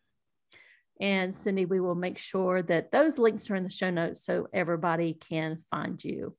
And 1.00 1.34
Cindy, 1.34 1.64
we 1.64 1.80
will 1.80 1.96
make 1.96 2.18
sure 2.18 2.62
that 2.64 2.92
those 2.92 3.18
links 3.18 3.50
are 3.50 3.56
in 3.56 3.64
the 3.64 3.70
show 3.70 3.90
notes 3.90 4.26
so 4.26 4.50
everybody 4.52 5.14
can 5.14 5.60
find 5.72 6.04
you. 6.04 6.36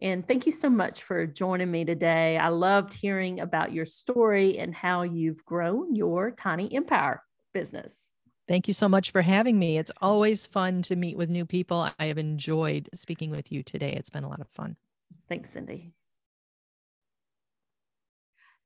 And 0.00 0.26
thank 0.28 0.46
you 0.46 0.52
so 0.52 0.70
much 0.70 1.02
for 1.02 1.26
joining 1.26 1.70
me 1.70 1.84
today. 1.84 2.36
I 2.36 2.48
loved 2.48 2.94
hearing 2.94 3.40
about 3.40 3.72
your 3.72 3.86
story 3.86 4.58
and 4.58 4.72
how 4.72 5.02
you've 5.02 5.44
grown 5.44 5.96
your 5.96 6.30
tiny 6.30 6.72
empire 6.72 7.24
business. 7.52 8.06
Thank 8.48 8.68
you 8.68 8.74
so 8.74 8.88
much 8.88 9.10
for 9.10 9.22
having 9.22 9.58
me. 9.58 9.78
It's 9.78 9.92
always 10.00 10.46
fun 10.46 10.82
to 10.82 10.96
meet 10.96 11.16
with 11.16 11.30
new 11.30 11.46
people. 11.46 11.88
I 11.98 12.06
have 12.06 12.18
enjoyed 12.18 12.88
speaking 12.92 13.30
with 13.30 13.52
you 13.52 13.62
today. 13.62 13.92
It's 13.92 14.10
been 14.10 14.24
a 14.24 14.28
lot 14.28 14.40
of 14.40 14.48
fun. 14.48 14.76
Thanks, 15.28 15.50
Cindy. 15.50 15.92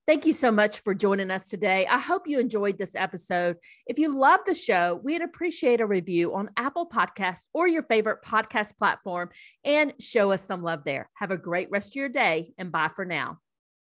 Thank 0.06 0.24
you 0.24 0.32
so 0.32 0.52
much 0.52 0.82
for 0.82 0.94
joining 0.94 1.32
us 1.32 1.48
today. 1.48 1.84
I 1.90 1.98
hope 1.98 2.28
you 2.28 2.38
enjoyed 2.38 2.78
this 2.78 2.94
episode. 2.94 3.56
If 3.88 3.98
you 3.98 4.12
love 4.12 4.38
the 4.46 4.54
show, 4.54 5.00
we'd 5.02 5.20
appreciate 5.20 5.80
a 5.80 5.86
review 5.86 6.32
on 6.32 6.50
Apple 6.56 6.88
Podcasts 6.88 7.44
or 7.52 7.66
your 7.66 7.82
favorite 7.82 8.22
podcast 8.24 8.78
platform 8.78 9.30
and 9.64 9.92
show 9.98 10.30
us 10.30 10.44
some 10.44 10.62
love 10.62 10.84
there. 10.84 11.10
Have 11.14 11.32
a 11.32 11.36
great 11.36 11.72
rest 11.72 11.92
of 11.92 11.96
your 11.96 12.08
day 12.08 12.52
and 12.56 12.70
bye 12.70 12.90
for 12.94 13.04
now. 13.04 13.40